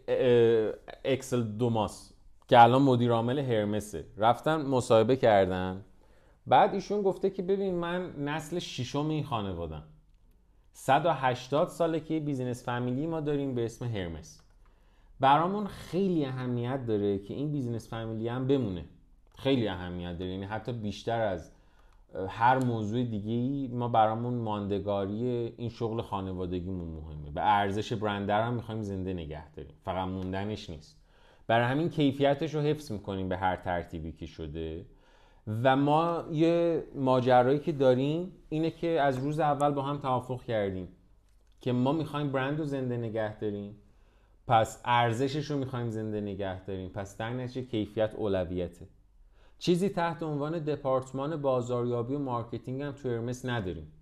اکسل 1.05 1.43
دوماس 1.43 2.13
که 2.49 2.63
الان 2.63 2.83
مدیر 2.83 3.13
عامل 3.13 3.39
هرمسه 3.39 4.05
رفتن 4.17 4.57
مصاحبه 4.63 5.17
کردن. 5.17 5.85
بعد 6.47 6.75
ایشون 6.75 7.03
گفته 7.03 7.31
که 7.31 7.43
ببین 7.43 7.75
من 7.75 8.13
نسل 8.17 8.59
ششم 8.59 9.09
این 9.09 9.25
خانوادم. 9.25 9.83
180 10.73 11.69
ساله 11.69 12.01
که 12.01 12.21
business 12.21 12.65
فامیلی 12.65 13.07
ما 13.07 13.21
داریم 13.21 13.55
به 13.55 13.65
اسم 13.65 13.85
هرمس. 13.85 14.41
برامون 15.21 15.67
خیلی 15.67 16.25
اهمیت 16.25 16.87
داره 16.87 17.19
که 17.19 17.35
این 17.35 17.53
business 17.53 17.89
فامیلی 17.89 18.29
هم 18.29 18.47
بمونه. 18.47 18.85
خیلی 19.39 19.69
اهمیت 19.69 20.19
داره. 20.19 20.31
یعنی 20.31 20.45
حتی 20.45 20.73
بیشتر 20.73 21.21
از 21.21 21.51
هر 22.29 22.65
موضوع 22.65 23.03
دیگه 23.03 23.75
ما 23.75 23.89
برامون 23.89 24.35
ماندگاری 24.35 25.25
این 25.57 25.69
شغل 25.69 26.03
خانوادگیمون 26.03 26.89
مهمه. 26.89 27.31
به 27.31 27.41
ارزش 27.41 27.93
برند 27.93 28.26
رو 28.26 28.43
هم 28.47 28.55
می‌خوایم 28.55 28.83
زنده 28.83 29.13
نگه 29.13 29.51
داریم. 29.51 29.75
فقط 29.85 30.09
موندنش 30.09 30.71
نیست. 30.71 31.01
برای 31.47 31.67
همین 31.67 31.89
کیفیتش 31.89 32.55
رو 32.55 32.61
حفظ 32.61 32.93
می‌کنیم 32.93 33.29
به 33.29 33.37
هر 33.37 33.57
ترتیبی 33.57 34.13
که 34.13 34.27
شده. 34.27 34.87
و 35.47 35.77
ما 35.77 36.25
یه 36.33 36.85
ماجرایی 36.95 37.59
که 37.59 37.73
داریم 37.73 38.33
اینه 38.49 38.71
که 38.71 39.01
از 39.01 39.19
روز 39.19 39.41
اول 39.41 39.71
با 39.71 39.83
هم 39.83 39.99
توافق 39.99 40.43
کردیم 40.43 40.89
که 41.61 41.73
ما 41.73 41.93
می‌خوایم 41.93 42.33
برند 42.33 42.59
رو 42.59 42.65
زنده 42.65 42.97
نگه 42.97 43.39
داریم. 43.39 43.77
پس 44.47 44.83
ارزشش 44.85 45.51
رو 45.51 45.59
می‌خوایم 45.59 45.91
زنده 45.91 46.21
نگه 46.21 46.65
داریم. 46.65 46.89
پس 46.89 47.17
در 47.17 47.31
نتیجه 47.31 47.63
کیفیت 47.63 48.15
اولویته. 48.15 48.87
چیزی 49.59 49.89
تحت 49.89 50.23
عنوان 50.23 50.59
دپارتمان 50.59 51.43
بازاریابی 51.43 52.15
و 52.15 52.19
marketing 52.19 52.83
هم 52.83 52.93
تو 52.93 53.09
هرمس 53.09 53.45
نداریم. 53.45 53.93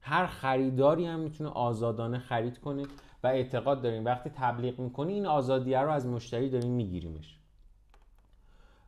هر 0.00 0.26
خریداری 0.26 1.06
هم 1.06 1.20
می‌تونه 1.20 1.50
آزادانه 1.50 2.18
خرید 2.18 2.58
کنه 2.58 2.82
و 3.24 3.26
اعتقاد 3.26 3.82
داریم. 3.82 4.04
وقتی 4.04 4.30
تبلیغ 4.30 4.80
می‌کنی 4.80 5.12
این 5.12 5.26
آزادیه 5.26 5.80
رو 5.80 5.90
از 5.90 6.06
مشتری 6.06 6.50
داریم 6.50 6.72
میگیریمش. 6.72 7.38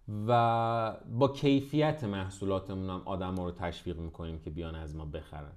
و 0.09 0.97
با 1.19 1.29
کیفیت 1.29 2.05
محصولاتمون 2.05 2.91
هم 2.91 3.03
آدم 3.05 3.37
رو 3.37 3.51
تشویق 3.51 3.99
می‌کنیم 3.99 4.39
که 4.39 4.51
بیان 4.51 4.75
از 4.75 4.97
ما 4.97 5.05
بخرن. 5.05 5.53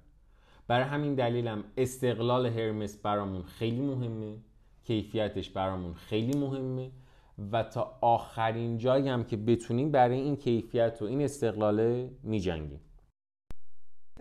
برای 0.66 0.84
همین 0.84 1.14
دلیلم 1.14 1.64
استقلال 1.76 2.46
هرمس 2.46 2.96
برامون 2.96 3.42
خیلی 3.42 3.80
مهمه 3.80 4.36
کیفیتش 4.84 5.50
برامون 5.50 5.94
خیلی 5.94 6.38
مهمه 6.38 6.90
و 7.52 7.62
تا 7.62 7.98
آخرین 8.00 8.78
جایی 8.78 9.08
هم 9.08 9.24
که 9.24 9.36
بتونیم 9.36 9.90
برای 9.90 10.20
این 10.20 10.36
کیفیت 10.36 10.98
و 11.02 11.04
این 11.04 11.22
استقلاله 11.22 12.10
میجنگیم. 12.22 12.80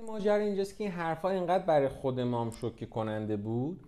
ماجرا 0.07 0.35
اینجاست 0.35 0.77
که 0.77 0.83
این 0.83 0.93
حرفا 0.93 1.29
اینقدر 1.29 1.65
برای 1.65 1.87
خود 1.87 2.19
ما 2.19 2.41
هم 2.41 2.51
شوکه 2.51 2.85
کننده 2.85 3.37
بود 3.37 3.79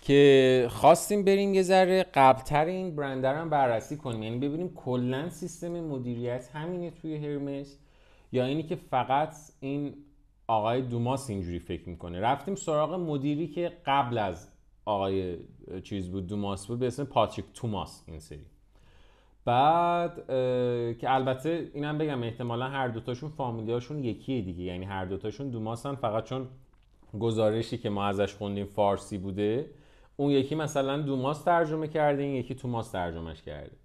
که 0.00 0.66
خواستیم 0.70 1.24
بریم 1.24 1.54
یه 1.54 1.62
ذره 1.62 2.02
قبلتر 2.14 2.64
این 2.64 2.96
برندر 2.96 3.34
هم 3.34 3.50
بررسی 3.50 3.96
کنیم. 3.96 4.22
یعنی 4.22 4.38
ببینیم 4.38 4.74
کلا 4.74 5.28
سیستم 5.28 5.80
مدیریت 5.80 6.50
همینه 6.54 6.90
توی 6.90 7.16
هرمس 7.16 7.78
یا 8.32 8.44
اینی 8.44 8.62
که 8.62 8.76
فقط 8.76 9.34
این 9.60 9.94
آقای 10.46 10.82
دوماس 10.82 11.30
اینجوری 11.30 11.58
فکر 11.58 11.88
می‌کنه. 11.88 12.20
رفتیم 12.20 12.54
سراغ 12.54 12.94
مدیری 12.94 13.48
که 13.48 13.72
قبل 13.86 14.18
از 14.18 14.48
آقای 14.84 15.36
چیز 15.82 16.10
بود 16.10 16.26
دوماس 16.26 16.66
بود 16.66 16.78
به 16.78 16.86
اسم 16.86 17.04
پاتریک 17.04 17.46
توماس 17.54 18.02
این 18.06 18.18
سری. 18.18 18.46
بعد 19.44 20.26
که 20.98 21.14
البته 21.14 21.70
اینم 21.74 21.98
بگم 21.98 22.22
احتمالا 22.22 22.68
هر 22.68 22.88
دوتاشون 22.88 23.30
فامیلیاشون 23.30 24.04
یکیه 24.04 24.42
دیگه. 24.42 24.62
یعنی 24.62 24.84
هر 24.84 25.04
دوتاشون 25.04 25.50
دوماسن 25.50 25.94
فقط 25.94 26.24
چون 26.24 26.48
گزارشی 27.20 27.78
که 27.78 27.90
ما 27.90 28.04
ازش 28.04 28.34
خوندیم 28.34 28.66
فارسی 28.66 29.18
بوده 29.18 29.70
اون 30.20 30.30
یکی 30.30 30.54
مثلا 30.54 30.98
دوماس 30.98 31.42
ترجمه 31.42 31.88
کرده 31.88 32.22
این 32.22 32.34
یکی 32.34 32.54
توماس 32.54 32.90
ترجمهش 32.90 33.42
کرده. 33.42 33.76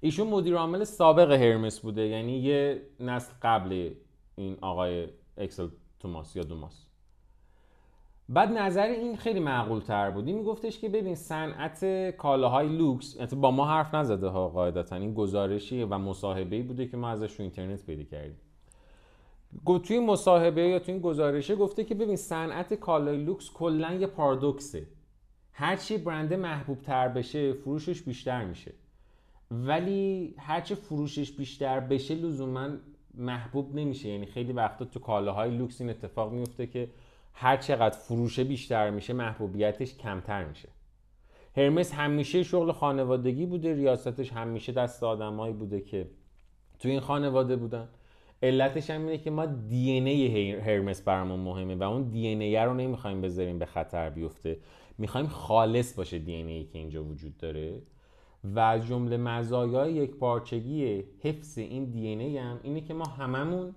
ایشون 0.00 0.26
مدیر 0.26 0.56
عامل 0.56 0.84
سابق 0.84 1.30
هرمس 1.30 1.80
بوده 1.80 2.06
یعنی 2.06 2.38
یه 2.38 2.82
نسل 3.00 3.32
قبل 3.42 3.90
این 4.36 4.56
آقای 4.60 5.08
اکسل 5.36 5.68
توماس 6.00 6.36
یا 6.36 6.42
دوماس. 6.42 6.86
بعد 8.28 8.48
نظر 8.48 8.86
این 8.86 9.16
خیلی 9.16 9.40
معقول 9.40 9.80
تر 9.80 10.10
بود. 10.10 10.26
این 10.26 10.38
میگفتش 10.38 10.78
که 10.78 10.88
ببین 10.88 11.14
صنعت 11.14 12.10
کالاهای 12.10 12.68
لوکس 12.68 13.16
یعنی 13.16 13.36
با 13.36 13.50
ما 13.50 13.66
حرف 13.66 13.94
نزده 13.94 14.28
ها 14.28 14.48
قاعدتا. 14.48 14.96
این 14.96 15.14
گزارشی 15.14 15.82
و 15.82 15.98
مصاحبه 15.98 16.62
بوده 16.62 16.86
که 16.86 16.96
ما 16.96 17.08
ازش 17.08 17.34
رو 17.34 17.42
اینترنت 17.42 17.86
پیدا 17.86 18.02
کردیم. 18.02 18.40
توی 19.84 19.98
مصاحبه 19.98 20.68
یا 20.68 20.78
توی 20.78 20.94
این 20.94 21.02
گزارشه 21.02 21.56
گفته 21.56 21.84
که 21.84 21.94
ببین 21.94 22.16
صنعت 22.16 22.74
کالای 22.74 23.16
لوکس 23.16 23.50
کلا 23.50 23.92
یه 23.92 24.06
پارادوکسه. 24.06 24.95
هرچی 25.58 25.98
برنده 25.98 26.36
محبوب 26.36 26.82
تر 26.82 27.08
بشه 27.08 27.52
فروشش 27.52 28.02
بیشتر 28.02 28.44
میشه. 28.44 28.72
ولی 29.50 30.34
هرچی 30.38 30.74
فروشش 30.74 31.32
بیشتر 31.32 31.80
بشه 31.80 32.14
لزوما 32.14 32.68
محبوب 33.14 33.74
نمیشه. 33.74 34.08
یعنی 34.08 34.26
خیلی 34.26 34.52
وقتا 34.52 34.84
تو 34.84 35.00
کالاهای 35.00 35.50
لوکس 35.50 35.80
این 35.80 35.90
اتفاق 35.90 36.32
میفته 36.32 36.66
که 36.66 36.88
هر 37.34 37.56
چقدر 37.56 37.98
فروشه 37.98 38.44
بیشتر 38.44 38.90
میشه 38.90 39.12
محبوبیتش 39.12 39.94
کمتر 39.94 40.44
میشه. 40.44 40.68
هرمس 41.56 41.92
همیشه 41.92 42.42
شغل 42.42 42.72
خانوادگی 42.72 43.46
بوده 43.46 43.74
ریاستش 43.74 44.32
همیشه 44.32 44.72
دست 44.72 45.04
آدمایی 45.04 45.54
بوده 45.54 45.80
که 45.80 46.06
تو 46.78 46.88
این 46.88 47.00
خانواده 47.00 47.56
بودن. 47.56 47.88
علتش 48.42 48.90
هم 48.90 49.00
اینه 49.00 49.18
که 49.18 49.30
ما 49.30 49.46
دی 49.46 49.90
ای 49.90 50.52
هرمس 50.52 51.02
برامون 51.02 51.40
مهمه 51.40 51.74
و 51.74 51.82
اون 51.82 52.02
دی 52.02 52.26
ای 52.26 52.56
رو 52.56 52.74
نمی‌خوایم 52.74 53.20
بذاریم 53.20 53.58
به 53.58 53.66
خطر 53.66 54.10
بیفته. 54.10 54.58
می‌خوایم 54.98 55.26
خالص 55.26 55.94
باشه 55.94 56.18
دی 56.18 56.32
ای 56.32 56.64
که 56.64 56.78
اینجا 56.78 57.04
وجود 57.04 57.36
داره. 57.36 57.82
و 58.54 58.78
جمله 58.78 59.16
مزایای 59.16 59.92
یک 59.92 60.10
پارچگی 60.10 61.04
حفظ 61.20 61.58
این 61.58 61.84
دی 61.84 62.06
ای 62.06 62.38
هم 62.38 62.60
اینه 62.62 62.80
که 62.80 62.94
ما 62.94 63.04
هممون 63.04 63.74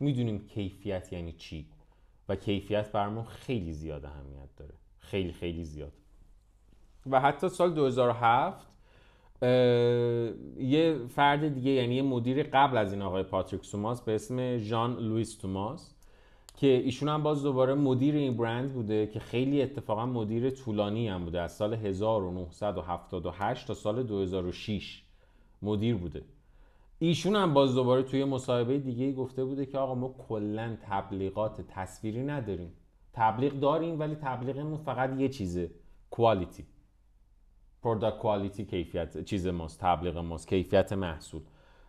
می‌دونیم 0.00 0.46
کیفیت 0.46 1.12
یعنی 1.12 1.32
چی. 1.32 1.66
و 2.28 2.36
کیفیت 2.36 2.92
برامون 2.92 3.24
خیلی 3.24 3.72
زیاد 3.72 4.04
اهمیت 4.04 4.56
داره. 4.56 4.74
خیلی 4.98 5.32
خیلی 5.32 5.64
زیاد. 5.64 5.92
و 7.10 7.20
حتی 7.20 7.48
سال 7.48 7.74
2007 7.74 8.66
یه 10.58 10.98
فرد 11.08 11.54
دیگه 11.54 11.70
یعنی 11.70 11.94
یه 11.94 12.02
مدیر 12.02 12.42
قبل 12.42 12.76
از 12.76 12.92
این 12.92 13.02
آقای 13.02 13.22
پاتریک 13.22 13.64
سوماس 13.64 14.02
به 14.02 14.14
اسم 14.14 14.58
ژان 14.58 14.96
لوئیس 14.96 15.38
توماس 15.38 15.94
که 16.60 16.66
ایشون 16.66 17.08
هم 17.08 17.22
باز 17.22 17.42
دوباره 17.42 17.74
مدیر 17.74 18.14
این 18.14 18.36
برند 18.36 18.72
بوده 18.72 19.06
که 19.06 19.20
خیلی 19.20 19.62
اتفاقا 19.62 20.06
مدیر 20.06 20.50
طولانی 20.50 21.08
هم 21.08 21.24
بوده. 21.24 21.40
از 21.40 21.52
سال 21.52 21.74
1978 21.74 23.66
تا 23.66 23.74
سال 23.74 24.02
2006 24.02 25.02
مدیر 25.62 25.96
بوده. 25.96 26.22
ایشون 26.98 27.36
هم 27.36 27.54
باز 27.54 27.74
دوباره 27.74 28.02
توی 28.02 28.24
مصاحبه 28.24 28.78
دیگه 28.78 29.12
گفته 29.12 29.44
بوده 29.44 29.66
که 29.66 29.78
آقا 29.78 29.94
ما 29.94 30.14
کلا 30.28 30.76
تبلیغات 30.82 31.60
تصویری 31.60 32.22
نداریم. 32.22 32.72
تبلیغ 33.12 33.52
داریم 33.52 34.00
ولی 34.00 34.14
تبلیغمون 34.14 34.76
فقط 34.76 35.20
یه 35.20 35.28
چیزه 35.28 35.70
quality 36.10 36.64
product 37.82 38.18
quality 38.18 38.64
کیفیت 38.64 39.24
چیز 39.24 39.46
ماست 39.46 39.80
تبلیغ 39.80 40.16
ماست 40.18 40.48
کیفیت 40.48 40.92
محصول. 40.92 41.42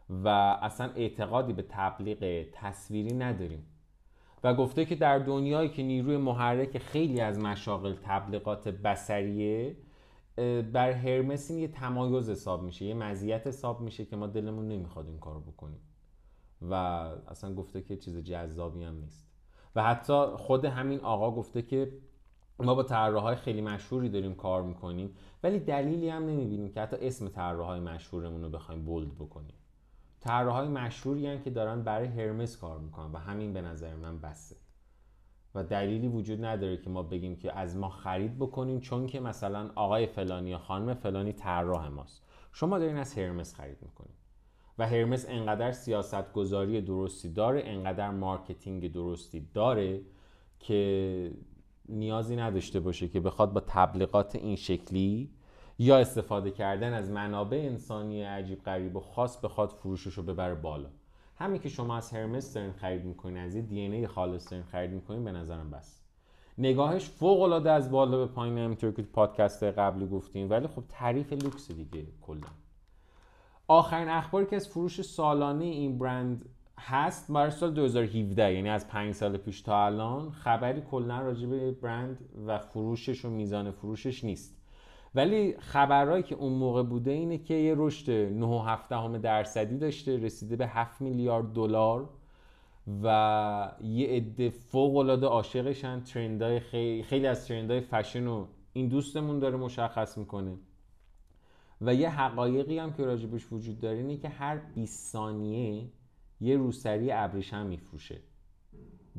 و 0.09 0.27
اصلا 0.61 0.91
اعتقادی 0.95 1.53
به 1.53 1.65
تبلیغ 1.69 2.45
تصویری 2.53 3.13
نداریم. 3.13 3.65
و 4.43 4.53
گفته 4.53 4.85
که 4.85 4.95
در 4.95 5.19
دنیایی 5.19 5.69
که 5.69 5.83
نیروی 5.83 6.17
محرک 6.17 6.77
خیلی 6.77 7.21
از 7.21 7.39
مشاغل 7.39 7.95
تبلیغات 8.03 8.67
بسریه 8.67 9.75
بر 10.73 10.91
هرمس 10.91 11.51
یه 11.51 11.67
تمایز 11.67 12.29
حساب 12.29 12.63
میشه 12.63 12.85
یه 12.85 12.93
مزیت 12.93 13.47
حساب 13.47 13.81
میشه 13.81 14.05
که 14.05 14.15
ما 14.15 14.27
دلمون 14.27 14.67
نمی‌خواد 14.67 15.07
این 15.07 15.19
کارو 15.19 15.39
بکنیم. 15.39 15.79
و 16.61 16.73
اصلا 17.27 17.55
گفته 17.55 17.81
که 17.81 17.97
چیز 17.97 18.17
جذابی 18.17 18.83
هم 18.83 18.95
نیست. 18.95 19.27
و 19.75 19.83
حتی 19.83 20.25
خود 20.37 20.65
همین 20.65 20.99
آقا 20.99 21.31
گفته 21.31 21.61
که 21.61 21.93
ما 22.59 22.75
با 22.75 22.83
طراحهای 22.83 23.35
خیلی 23.35 23.61
مشهوری 23.61 24.09
داریم 24.09 24.35
کار 24.35 24.61
می‌کنیم 24.61 25.15
ولی 25.43 25.59
دلیلی 25.59 26.09
هم 26.09 26.23
نمی‌بینیم 26.25 26.71
که 26.71 26.81
حتی 26.81 26.95
اسم 27.07 27.27
طراحهای 27.27 27.79
مشهورمون 27.79 28.41
رو 28.41 28.49
بخوایم 28.49 28.85
bold 28.85 29.15
بکنیم. 29.15 29.55
طراحهای 30.21 30.67
مشهوری 30.67 31.27
هم 31.27 31.41
که 31.41 31.49
دارن 31.49 31.83
برای 31.83 32.07
هرمس 32.07 32.57
کار 32.57 32.79
می‌کنن 32.79 33.11
و 33.11 33.17
همین 33.17 33.53
به 33.53 33.61
نظر 33.61 33.95
من 33.95 34.21
بسه. 34.21 34.55
و 35.55 35.63
دلیلی 35.63 36.07
وجود 36.07 36.45
نداره 36.45 36.77
که 36.77 36.89
ما 36.89 37.03
بگیم 37.03 37.35
که 37.35 37.57
از 37.57 37.77
ما 37.77 37.89
خرید 37.89 38.37
بکنیم 38.37 38.79
چون 38.79 39.07
که 39.07 39.19
مثلا 39.19 39.69
آقای 39.75 40.07
فلانی 40.07 40.49
یا 40.49 40.57
خانم 40.57 40.93
فلانی 40.93 41.33
طراح 41.33 41.87
ماست. 41.87 42.23
شما 42.51 42.79
دارین 42.79 42.97
از 42.97 43.17
هرمس 43.17 43.55
خرید 43.55 43.77
می‌کنید 43.81 44.15
و 44.77 44.87
هرمس 44.87 45.25
انقدر 45.29 45.71
سیاست 45.71 46.33
گذاری 46.33 46.81
درستی 46.81 47.29
داره 47.29 47.61
انقدر 47.65 48.11
marketing 48.11 48.91
درستی 48.91 49.47
داره 49.53 50.01
که 50.59 51.31
نیازی 51.89 52.35
نداشته 52.35 52.79
باشه 52.79 53.07
که 53.07 53.19
بخواد 53.19 53.53
با 53.53 53.63
تبلیغات 53.67 54.35
این 54.35 54.55
شکلی 54.55 55.29
یا 55.81 55.97
استفاده 55.97 56.51
کردن 56.51 56.93
از 56.93 57.09
منابع 57.09 57.57
انسانی 57.57 58.23
عجیب 58.23 58.63
غریب 58.63 58.95
و 58.95 58.99
خاص 58.99 59.37
بخواد 59.45 59.69
فروشش 59.69 60.13
رو 60.13 60.23
ببره 60.23 60.55
بالا. 60.55 60.89
همین 61.35 61.61
که 61.61 61.69
شما 61.69 61.97
از 61.97 62.13
هرمس 62.13 62.53
دارین 62.53 62.71
خرید 62.71 63.05
می‌کنین 63.05 63.37
از 63.37 63.55
یه 63.55 63.61
دی 63.61 63.79
ای 63.79 64.07
خالص 64.07 64.51
دارین 64.51 64.65
خرید 64.65 64.91
می‌کنین 64.91 65.23
به 65.23 65.31
نظرم 65.31 65.71
بس. 65.71 66.01
نگاهش 66.57 67.09
فوق 67.09 67.41
العاده 67.41 67.71
از 67.71 67.91
بالا 67.91 68.17
به 68.17 68.25
پایین 68.25 68.57
همینطور 68.57 68.91
که 68.91 69.01
پادکست 69.01 69.63
قبلی 69.63 70.07
گفتیم 70.07 70.49
ولی 70.49 70.67
خب 70.67 70.83
تعریف 70.89 71.33
لوکس 71.33 71.71
دیگه 71.71 72.07
کلا. 72.21 72.47
آخرین 73.67 74.09
اخباری 74.09 74.45
که 74.45 74.55
از 74.55 74.67
فروش 74.67 75.01
سالانه 75.01 75.65
این 75.65 75.97
برند 75.97 76.49
هست 76.79 77.31
برای 77.31 77.51
سال 77.51 77.73
2017 77.73 78.53
یعنی 78.53 78.69
از 78.69 78.87
پنج 78.87 79.13
سال 79.15 79.37
پیش 79.37 79.61
تا 79.61 79.85
الان 79.85 80.31
خبری 80.31 80.81
کلا 80.81 81.21
راجع 81.21 81.47
به 81.47 81.71
برند 81.71 82.29
و 82.47 82.57
فروشش 82.57 83.25
و 83.25 83.29
میزان 83.29 83.71
فروشش 83.71 84.23
نیست. 84.23 84.60
ولی 85.15 85.55
خبرهایی 85.59 86.23
که 86.23 86.35
اون 86.35 86.53
موقع 86.53 86.83
بوده 86.83 87.11
اینه 87.11 87.37
که 87.37 87.53
یه 87.53 87.75
رشد 87.77 88.29
9.7 89.17 89.21
درصدی 89.21 89.77
داشته 89.77 90.17
رسیده 90.17 90.55
به 90.55 90.67
7 90.67 91.01
میلیارد 91.01 91.53
دلار 91.53 92.09
و 93.03 93.71
یه 93.81 94.07
عده 94.07 94.49
فوق 94.49 94.95
العاده 94.95 95.27
عاشقشن. 95.27 95.99
ترندای 95.99 96.59
خیلی, 96.59 97.03
خیلی 97.03 97.27
از 97.27 97.47
ترندای 97.47 97.81
فشن 97.81 98.25
رو 98.25 98.47
این 98.73 98.87
دوستمون 98.87 99.39
داره 99.39 99.57
مشخص 99.57 100.17
می‌کنه. 100.17 100.57
و 101.81 101.93
یه 101.93 102.09
حقایقی 102.09 102.79
هم 102.79 102.93
که 102.93 103.05
راجبش 103.05 103.47
وجود 103.51 103.79
داره 103.79 103.97
اینه 103.97 104.17
که 104.17 104.29
هر 104.29 104.57
20 104.57 105.11
ثانیه 105.11 105.89
یه 106.41 106.57
روسری 106.57 107.11
ابریشم 107.11 107.65
میفروشه. 107.65 108.19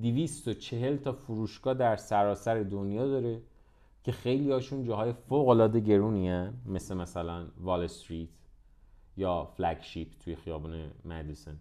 240 0.02 0.96
تا 0.96 1.12
فروشگاه 1.12 1.74
در 1.74 1.96
سراسر 1.96 2.62
دنیا 2.62 3.06
داره. 3.06 3.42
که 4.04 4.12
خیلی 4.12 4.52
هاشون 4.52 4.84
جاهای 4.84 5.12
فوق 5.12 5.48
العاده 5.48 5.96
هن. 5.96 6.54
مثل 6.66 6.96
مثلا 6.96 7.46
وال 7.60 7.84
استریت 7.84 8.28
یا 9.16 9.44
فلگشیپ 9.44 10.08
توی 10.20 10.36
خیابان 10.36 10.90
مدیسن 11.04 11.60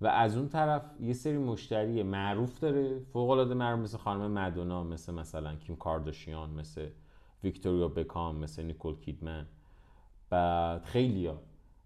و 0.00 0.06
از 0.06 0.36
اون 0.36 0.48
طرف 0.48 0.82
یه 1.00 1.12
سری 1.12 1.38
مشتری 1.38 2.02
معروف 2.02 2.60
داره 2.60 2.98
فوق 2.98 3.30
العاده 3.30 3.54
معروف 3.54 3.80
مثل 3.80 3.98
خانم 3.98 4.30
مدونا 4.30 4.84
مثل 4.84 5.14
مثلا 5.14 5.54
کیم 5.56 5.76
کارداشیان 5.76 6.50
مثل 6.50 6.88
ویکتوریا 7.44 7.88
بکام 7.88 8.36
مثل 8.36 8.62
نیکول 8.62 9.00
کیدمن. 9.00 9.46
بعد 10.30 10.84
خیلی 10.84 11.26
ها 11.26 11.38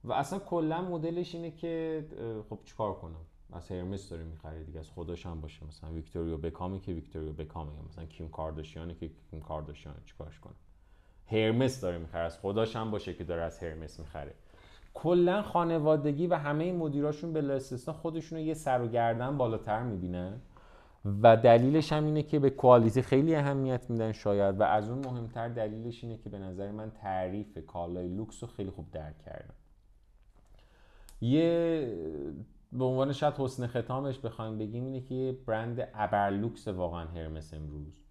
و 0.05 0.13
اصلا 0.13 0.39
کلا 0.39 0.83
مدلش 0.83 1.35
اینه 1.35 1.51
که 1.51 2.05
خب 2.51 2.59
چیکار 2.65 2.95
کنم؟ 2.95 3.27
از 3.53 3.71
هرمس 3.71 4.11
داره 4.11 4.25
می‌خره 4.25 4.65
دیگه 4.65 4.81
از 4.81 4.91
خودش 4.91 5.27
هم 5.27 5.41
باشه. 5.41 5.67
مثلا 5.67 5.91
ویکتوریا 5.91 6.37
بکامی 6.37 6.81
که 6.81 6.93
ویکتوریا 6.93 7.33
بکامه 7.33 7.75
یا 7.75 7.83
مثلا 7.89 8.05
کیم 8.05 8.29
کارداشیانی 8.29 8.95
که 8.95 9.11
کیم 9.31 9.41
کارداشیان 9.41 9.95
چیکارش 10.05 10.41
کنه 10.41 10.55
هرمس 11.27 11.81
داره 11.81 11.99
می‌خره 11.99 12.23
از 12.23 12.39
خودش 12.39 12.77
هم 12.77 12.91
باشه 12.91 13.15
که 13.15 13.25
داره 13.25 13.43
از 13.43 13.59
هرمس 13.59 14.01
می‌خره. 14.01 14.35
کلا 14.95 15.43
خانوادگی 15.43 16.27
و 16.27 16.35
همه 16.35 16.73
مدیراشون 16.73 17.33
به 17.33 17.55
استثنا 17.55 17.95
خودشون 17.95 18.39
یه 18.39 18.55
سر 18.55 18.83
و 18.83 18.89
گردن 18.89 19.37
بالاتر 19.37 19.83
می‌بینن. 19.83 20.41
و 21.23 21.37
دلیلش 21.37 21.93
هم 21.93 22.05
اینه 22.05 22.23
که 22.23 22.39
به 22.39 22.51
quality 22.51 23.03
خیلی 23.03 23.35
اهمیت 23.35 23.91
میدن 23.91 24.13
شاید. 24.13 24.61
و 24.61 24.63
از 24.63 24.91
اون 24.91 24.99
مهمتر 24.99 25.49
دلیلش 25.49 26.05
اینه 26.05 26.19
که 26.19 26.31
به 26.31 26.39
نظر 26.39 26.71
من 26.71 26.91
تعریف 26.91 27.59
کالای 27.67 28.09
لوکس 28.09 28.43
رو 28.43 28.49
خیلی 28.49 28.71
خوب 28.71 28.91
درک 28.91 29.19
کردن. 29.19 29.55
یه 31.21 31.97
به 32.75 32.85
عنوان 32.85 33.13
شاید 33.13 33.35
حسن 33.35 33.67
ختامش 33.67 34.19
بخوایم 34.19 34.59
بگیم 34.59 34.85
اینه 34.85 35.01
که 35.01 35.39
برند 35.47 35.89
ابرلوکس 35.95 36.69
واقعا 36.69 37.05
هرمس 37.05 37.55
امروز. 37.55 38.03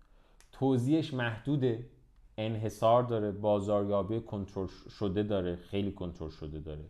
توضیحش 0.51 1.13
محدوده 1.13 1.89
انحصار 2.37 3.03
داره 3.03 3.31
بازاریابی 3.31 4.21
کنترل 4.21 4.67
شده 4.67 5.23
داره 5.23 5.55
خیلی 5.55 5.91
کنترل 5.91 6.29
شده 6.29 6.59
داره. 6.59 6.85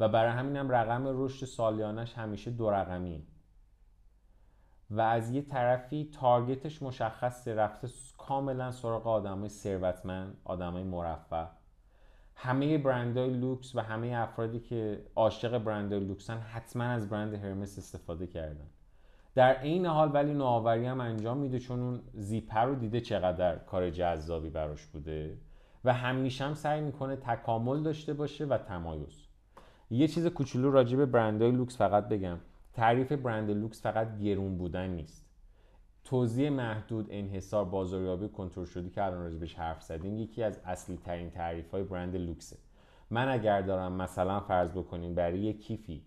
و 0.00 0.08
برای 0.08 0.32
همین 0.32 0.56
هم 0.56 0.70
رقم 0.70 1.02
رشد 1.06 1.46
سالیانش 1.46 2.14
همیشه 2.14 2.50
دو 2.50 2.70
رقمیه. 2.70 3.22
و 4.90 5.00
از 5.00 5.30
یه 5.30 5.42
طرفی 5.42 6.10
target 6.20 6.67
ش 6.67 6.82
مشخصه 6.82 7.54
رفته 7.54 7.88
کاملا 8.18 8.70
سراغ 8.72 9.06
آدمای 9.06 9.48
ثروتمند 9.48 10.36
آدمای 10.44 10.82
مرفه. 10.82 11.48
همه 12.36 12.78
برندهای 12.78 13.30
لوکس 13.30 13.74
و 13.74 13.80
همه 13.80 14.12
افرادی 14.16 14.60
که 14.60 15.02
عاشق 15.16 15.58
برندهای 15.58 16.04
لوکسن 16.04 16.38
حتما 16.38 16.84
از 16.84 17.08
برند 17.08 17.34
هرمس 17.34 17.78
استفاده 17.78 18.26
کردن. 18.26 18.66
در 19.34 19.54
عین 19.54 19.86
حال 19.86 20.10
ولی 20.14 20.34
نوآوری 20.34 20.86
هم 20.86 21.00
انجام 21.00 21.38
میده 21.38 21.58
چون 21.58 21.80
اون 21.80 22.00
zipper 22.14 22.64
رو 22.64 22.74
دیده 22.74 23.00
چقدر 23.00 23.56
کار 23.56 23.90
جذابی 23.90 24.50
براش 24.50 24.86
بوده 24.86 25.36
و 25.84 25.92
همیشه 25.92 26.44
هم 26.44 26.54
سعی 26.54 26.80
می‌کنه 26.80 27.16
تکامل 27.16 27.82
داشته 27.82 28.12
باشه 28.12 28.44
و 28.44 28.58
تمایز. 28.58 29.26
یه 29.90 30.08
چیز 30.08 30.26
کوچولو 30.26 30.70
راجع 30.70 30.96
به 30.96 31.06
برندهای 31.06 31.52
لوکس 31.52 31.76
فقط 31.76 32.08
بگم. 32.08 32.38
تعریف 32.72 33.12
برند 33.12 33.50
لوکس 33.50 33.82
فقط 33.82 34.18
گرون 34.18 34.58
بودن 34.58 34.90
نیست. 34.90 35.23
توزیع 36.04 36.50
محدود 36.50 37.06
انحصار 37.10 37.64
بازاریابی 37.64 38.28
کنترل 38.28 38.64
شدی 38.64 38.90
که 38.90 39.02
الان 39.02 39.22
راجبش 39.22 39.54
حرف 39.54 39.82
زدیم 39.82 40.18
یکی 40.18 40.42
از 40.42 40.60
اصلی 40.64 40.96
ترین 40.96 41.30
تعریف 41.30 41.70
های 41.70 41.82
برند 41.82 42.16
لوکسه. 42.16 42.56
من 43.10 43.28
اگر 43.28 43.62
دارم 43.62 43.92
مثلا 43.92 44.40
فرض 44.40 44.70
بکنیم 44.70 45.14
برای 45.14 45.38
یک 45.38 45.60
کیفی 45.60 46.02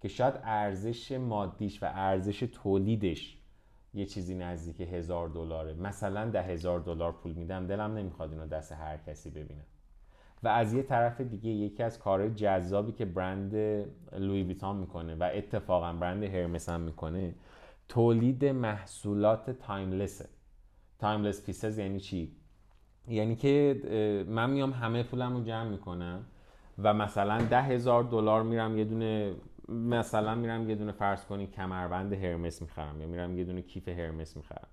که 0.00 0.08
شاید 0.08 0.34
ارزش 0.42 1.12
مادیش 1.12 1.82
و 1.82 1.86
ارزش 1.94 2.40
تولیدش 2.40 3.38
یه 3.94 4.06
چیزی 4.06 4.34
نزدیک 4.34 4.80
هزار 4.80 5.28
دلاره 5.28 5.74
مثلا 5.74 6.30
ده 6.30 6.42
هزار 6.42 6.80
دلار 6.80 7.12
پول 7.12 7.32
میدم 7.32 7.66
دلم 7.66 7.94
نمی‌خواد 7.94 8.32
اینو 8.32 8.46
دست 8.46 8.72
هر 8.72 8.96
کسی 8.96 9.30
ببینم. 9.30 9.64
و 10.42 10.48
از 10.48 10.74
یه 10.74 10.82
طرف 10.82 11.20
دیگه 11.20 11.50
یکی 11.50 11.82
از 11.82 11.98
کارهای 11.98 12.30
جذابی 12.30 12.92
که 12.92 13.04
برند 13.04 13.54
لویی 14.12 14.42
ویتون 14.42 14.76
می‌کنه 14.76 15.14
و 15.14 15.30
اتفاقا 15.34 15.92
برند 15.92 16.22
هرمس 16.22 16.68
هم 16.68 16.80
می‌کنه 16.80 17.34
تولید 17.88 18.44
محصولات 18.44 19.50
timeless 19.50 20.28
ه 20.98 21.03
timeless 21.03 21.46
pieces 21.46 21.78
یعنی 21.78 22.00
چی؟ 22.00 22.36
یعنی 23.08 23.36
که 23.36 24.24
من 24.28 24.50
میام 24.50 24.72
همه 24.72 25.02
پولم 25.02 25.36
رو 25.36 25.42
جمع 25.42 25.68
می‌کنم 25.68 26.24
و 26.78 26.94
مثلا 26.94 27.42
ده 27.42 27.62
هزار 27.62 28.02
دلار 28.02 28.42
میرم 28.42 28.78
یه 28.78 28.84
دونه 28.84 29.34
مثلا 29.68 30.34
میرم 30.34 30.70
یه 30.70 30.74
دونه 30.74 30.92
فرض 30.92 31.24
کنی 31.24 31.46
کمربند 31.46 32.12
هرمس 32.12 32.62
می‌خرم 32.62 33.00
یا 33.00 33.06
میرم 33.06 33.38
یه 33.38 33.44
دونه 33.44 33.62
کیف 33.62 33.88
هرمس 33.88 34.36
می‌خرم. 34.36 34.68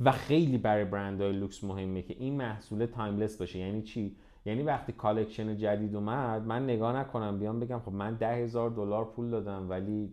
و 0.00 0.10
خیلی 0.10 0.58
برای 0.58 0.84
برندهای 0.84 1.32
لوکس 1.32 1.64
مهمه 1.64 2.02
که 2.02 2.14
این 2.18 2.36
محصول 2.36 2.86
timeless 2.86 3.36
باشه. 3.36 3.58
یعنی 3.58 3.82
چی؟ 3.82 4.16
یعنی 4.44 4.62
وقتی 4.62 4.92
collection 4.92 5.56
جدید 5.56 5.94
اومد 5.94 6.46
من 6.46 6.64
نگاه 6.64 6.96
نکنم 6.96 7.38
بیام 7.38 7.60
بگم 7.60 7.78
خب 7.78 7.92
من 7.92 8.14
ده 8.14 8.34
هزار 8.34 8.70
دلار 8.70 9.04
پول 9.04 9.30
دادم 9.30 9.70
ولی 9.70 10.12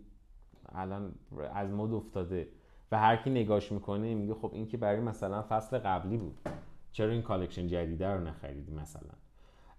الان 0.74 1.12
از 1.54 1.70
مد 1.70 1.92
افتاده 1.92 2.48
و 2.92 2.98
هر 2.98 3.16
کی 3.16 3.30
نگاش 3.30 3.72
می‌کنه 3.72 4.14
میگه 4.14 4.34
خب 4.34 4.50
این 4.52 4.66
که 4.66 4.76
برای 4.76 5.00
مثلا 5.00 5.44
فصل 5.48 5.78
قبلی 5.78 6.16
بود 6.16 6.38
چرا 6.92 7.10
این 7.10 7.22
collection 7.22 7.66
جدیده 7.66 8.08
رو 8.08 8.20
نخریدی 8.20 8.72
مثلا؟ 8.72 9.12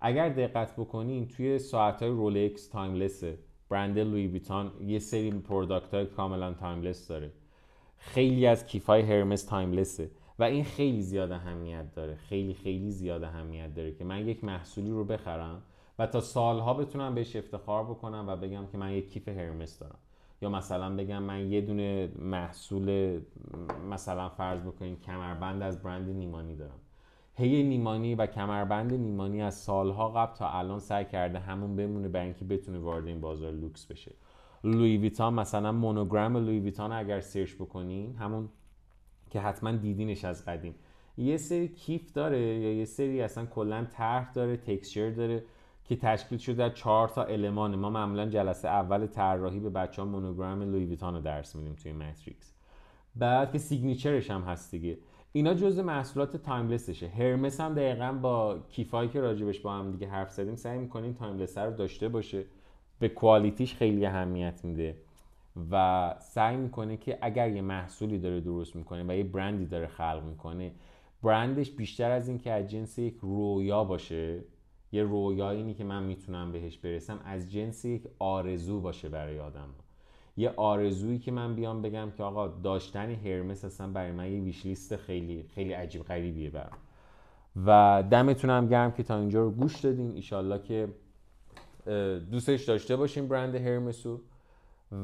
اگر 0.02 0.30
دقت 0.30 0.76
بکنین 0.76 1.28
توی 1.28 1.60
ساعت 1.60 2.04
های 2.04 2.12
رولکس 2.12 2.68
timeless 2.68 3.24
برند 3.70 4.00
لویی 4.00 4.28
ویتون 4.28 4.72
یه 4.82 5.00
سری 5.00 5.32
product 5.32 5.94
های 5.94 6.06
کاملا 6.06 6.54
timeless 6.54 7.08
داره. 7.08 7.32
خیلی 7.98 8.48
از 8.48 8.66
کیفای 8.66 9.02
هرمس 9.02 9.44
timeless 9.44 10.04
ه 10.04 10.12
و 10.40 10.44
این 10.44 10.64
خیلی 10.64 11.02
زیاد 11.02 11.32
اهمیت 11.32 11.96
داره. 11.96 12.16
خیلی 12.16 12.54
خیلی 12.54 12.92
زیاد 12.92 13.24
اهمیت 13.24 13.76
داره 13.76 13.92
که 13.92 14.04
من 14.04 14.28
یک 14.28 14.44
محصولی 14.44 14.90
رو 14.90 15.06
بخرم 15.06 15.62
و 16.00 16.08
تا 16.08 16.22
سالها 16.22 16.74
بتونم 16.74 17.16
بهش 17.16 17.36
افتخار 17.36 17.84
بکنم 17.84 18.26
و 18.28 18.36
بگم 18.36 18.68
که 18.72 18.78
من 18.78 18.92
یک 18.92 19.12
کیف 19.12 19.28
هرمس 19.28 19.80
دارم. 19.80 19.98
یا 20.42 20.50
مثلا 20.50 20.96
بگم 20.96 21.24
من 21.24 21.52
یه 21.52 21.62
دونه 21.62 22.12
محصول 22.20 23.20
مثلا 23.90 24.30
فرض 24.30 24.62
بکنین 24.62 24.96
کمربند 24.96 25.62
از 25.62 25.84
برند 25.84 26.10
نیمانی 26.10 26.56
دارم. 26.56 26.80
هی 27.36 27.64
نیمانی 27.64 28.16
و 28.16 28.26
کمربند 28.26 28.94
نیمانی 28.94 29.42
از 29.42 29.56
سالها 29.56 30.10
قبل 30.10 30.36
تا 30.36 30.50
الان 30.50 30.80
سعی 30.80 31.06
کرده 31.06 31.40
همون 31.40 31.76
بمونه 31.76 32.08
برای 32.08 32.26
اینکه 32.26 32.46
بتونه 32.46 32.80
وارد 32.80 33.08
این 33.08 33.22
بازار 33.22 33.52
لوکس 33.52 33.86
بشه. 33.86 34.12
لویی 34.64 34.98
ویتون 34.98 35.34
مثلا 35.34 35.72
مونوگرام 35.72 36.38
لویی 36.38 36.60
ویتون 36.60 36.92
اگر 36.92 37.20
سرچ 37.20 37.54
بکنین 37.54 38.16
همون 38.16 38.50
که 39.30 39.40
حتما 39.40 39.72
دیدینش 39.72 40.26
از 40.26 40.46
قدیم. 40.46 40.76
یه 41.18 41.38
سری 41.38 41.68
کیف 41.68 42.12
داره 42.12 42.40
یا 42.40 42.74
یه 42.74 42.86
سری 42.86 43.22
اصلا 43.22 43.46
کلا 43.46 43.88
طرح 43.92 44.34
داره 44.34 44.58
texture 44.58 45.10
داره. 45.10 45.44
که 45.92 45.98
تشکیل 45.98 46.38
شده 46.38 46.64
از 46.64 46.74
چهار 46.74 47.08
تا 47.08 47.24
المان. 47.24 47.76
ما 47.76 47.90
معمولا 47.90 48.26
جلسه 48.26 48.68
اول 48.68 49.08
طراحی 49.08 49.60
به 49.60 49.70
بچه 49.70 50.02
ها 50.02 50.08
مونوگرام 50.08 50.62
لویی 50.62 50.86
ویتون 50.86 51.14
رو 51.14 51.22
درس 51.22 51.56
میدیم 51.56 51.74
توی 51.74 51.92
ماتریکس 51.92 52.54
بعد 53.16 53.52
که 53.52 53.58
signature 53.58 54.18
ش 54.18 54.32
هم 54.32 54.42
هست 54.42 54.72
دیگه. 54.72 54.98
اینا 55.32 55.54
جزء 55.54 55.84
محصولات 55.84 56.38
timeless 56.38 56.85
شه. 56.85 57.08
هرمس 57.08 57.62
هم 57.62 57.74
دقیقا 57.74 58.12
با 58.12 58.60
کیفایی 58.70 59.10
که 59.10 59.22
راجع 59.22 59.38
بهش 59.38 59.60
با 59.60 59.74
هم 59.74 59.92
دیگه 59.92 60.08
حرف 60.08 60.32
زدیم 60.32 60.56
سعی 60.56 60.78
می‌کنیم 60.78 61.14
timeless 61.14 61.58
رو 61.58 61.72
داشته 61.72 62.10
باشه. 62.10 62.46
به 63.00 63.10
quality 63.10 63.61
ش 63.61 63.76
خیلی 63.76 64.06
اهمیت 64.06 64.66
میده. 64.66 64.98
و 65.72 66.16
سعی 66.20 66.56
می‌کنه 66.56 66.98
که 66.98 67.18
اگر 67.22 67.50
یه 67.50 67.62
محصولی 67.62 68.20
داره 68.20 68.42
درست 68.42 68.76
می‌کنه 68.76 69.06
و 69.08 69.18
یه 69.18 69.24
برندی 69.24 69.66
داره 69.66 69.88
خلق 69.88 70.24
می‌کنه 70.30 70.72
برندش 71.24 71.72
بیشتر 71.72 72.12
از 72.12 72.28
اینکه 72.28 72.52
از 72.52 72.68
جنس 72.68 73.00
یک 73.00 73.18
رویا 73.22 73.84
باشه 73.84 74.44
یه 74.92 75.04
رویایی 75.04 75.74
که 75.74 75.84
من 75.84 76.04
می‌تونم 76.04 76.52
بهش 76.52 76.78
برسم 76.78 77.20
از 77.26 77.52
جنس 77.52 77.86
یک 77.86 78.04
آرزو 78.20 78.82
باشه 78.82 79.10
برای 79.10 79.40
آدم 79.40 79.70
یه 80.38 80.54
آرزویی 80.58 81.20
که 81.20 81.32
من 81.32 81.56
بیام 81.56 81.82
بگم 81.82 82.12
که 82.18 82.24
آقا 82.24 82.48
داشتن 82.48 83.10
هرمس 83.10 83.66
اصلا 83.66 83.88
برای 83.88 84.12
من 84.12 84.32
یه 84.32 84.42
ویشلیست 84.42 84.96
خیلی 84.96 85.44
خیلی 85.56 85.74
عجیب 85.74 86.04
غریبیه 86.04 86.50
برام. 86.50 86.78
و 87.66 88.04
دمتونم 88.12 88.68
گرم 88.68 88.92
که 88.92 89.04
تا 89.04 89.20
اینجا 89.20 89.42
رو 89.42 89.52
گوش 89.52 89.80
دادین. 89.80 90.12
ایشالله 90.12 90.60
که 90.64 90.88
دوستش 92.32 92.64
داشته 92.64 92.96
باشین 92.96 93.28
برند 93.28 93.56
هرمسو 93.56 94.20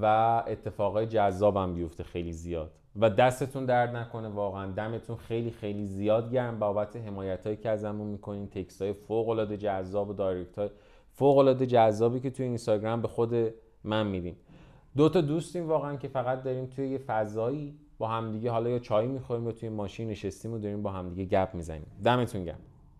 و 0.01 0.05
اتفاقای 0.47 1.05
جذابم 1.05 1.73
بیفته 1.73 2.03
خیلی 2.03 2.33
زیاد. 2.33 2.71
و 2.99 3.09
دستتون 3.09 3.65
درد 3.65 3.95
نکنه 3.95 4.27
واقعا 4.27 4.71
دمتون 4.71 5.15
خیلی 5.15 5.51
خیلی 5.51 5.85
زیاد 5.85 6.31
گرم. 6.31 6.59
بابت 6.59 6.95
حمایت 6.95 7.43
هایی 7.43 7.57
که 7.57 7.69
ازمون 7.69 8.07
می‌کنین 8.07 8.47
تکست 8.47 8.81
های 8.81 8.93
فوق 8.93 9.29
العاده 9.29 9.57
جذاب 9.57 10.09
و 10.09 10.13
دایرکت 10.13 10.57
های 10.57 10.69
فوق 11.11 11.37
العاده 11.37 11.65
جذابی 11.65 12.19
که 12.19 12.29
توی 12.29 12.45
اینستاگرام 12.45 13.01
به 13.01 13.07
خود 13.07 13.53
من 13.83 14.07
میدین. 14.07 14.35
دو 14.97 15.09
تا 15.09 15.21
دوستیم 15.21 15.67
واقعا 15.67 15.95
که 15.95 16.07
فقط 16.07 16.43
داریم 16.43 16.65
توی 16.65 16.89
یه 16.89 16.97
فضایی 16.97 17.75
با 17.97 18.07
همدیگه 18.07 18.51
حالا 18.51 18.69
یا 18.69 18.79
چای 18.79 19.07
می‌خوریم 19.07 19.45
یا 19.45 19.51
توی 19.51 19.69
ماشین 19.69 20.09
نشستیم 20.09 20.53
و 20.53 20.57
داریم 20.57 20.81
با 20.81 20.91
همدیگه 20.91 21.25
گپ 21.25 21.49
می‌زنیم. 21.53 21.91
دمتون 22.03 22.43
گرم. 22.43 22.59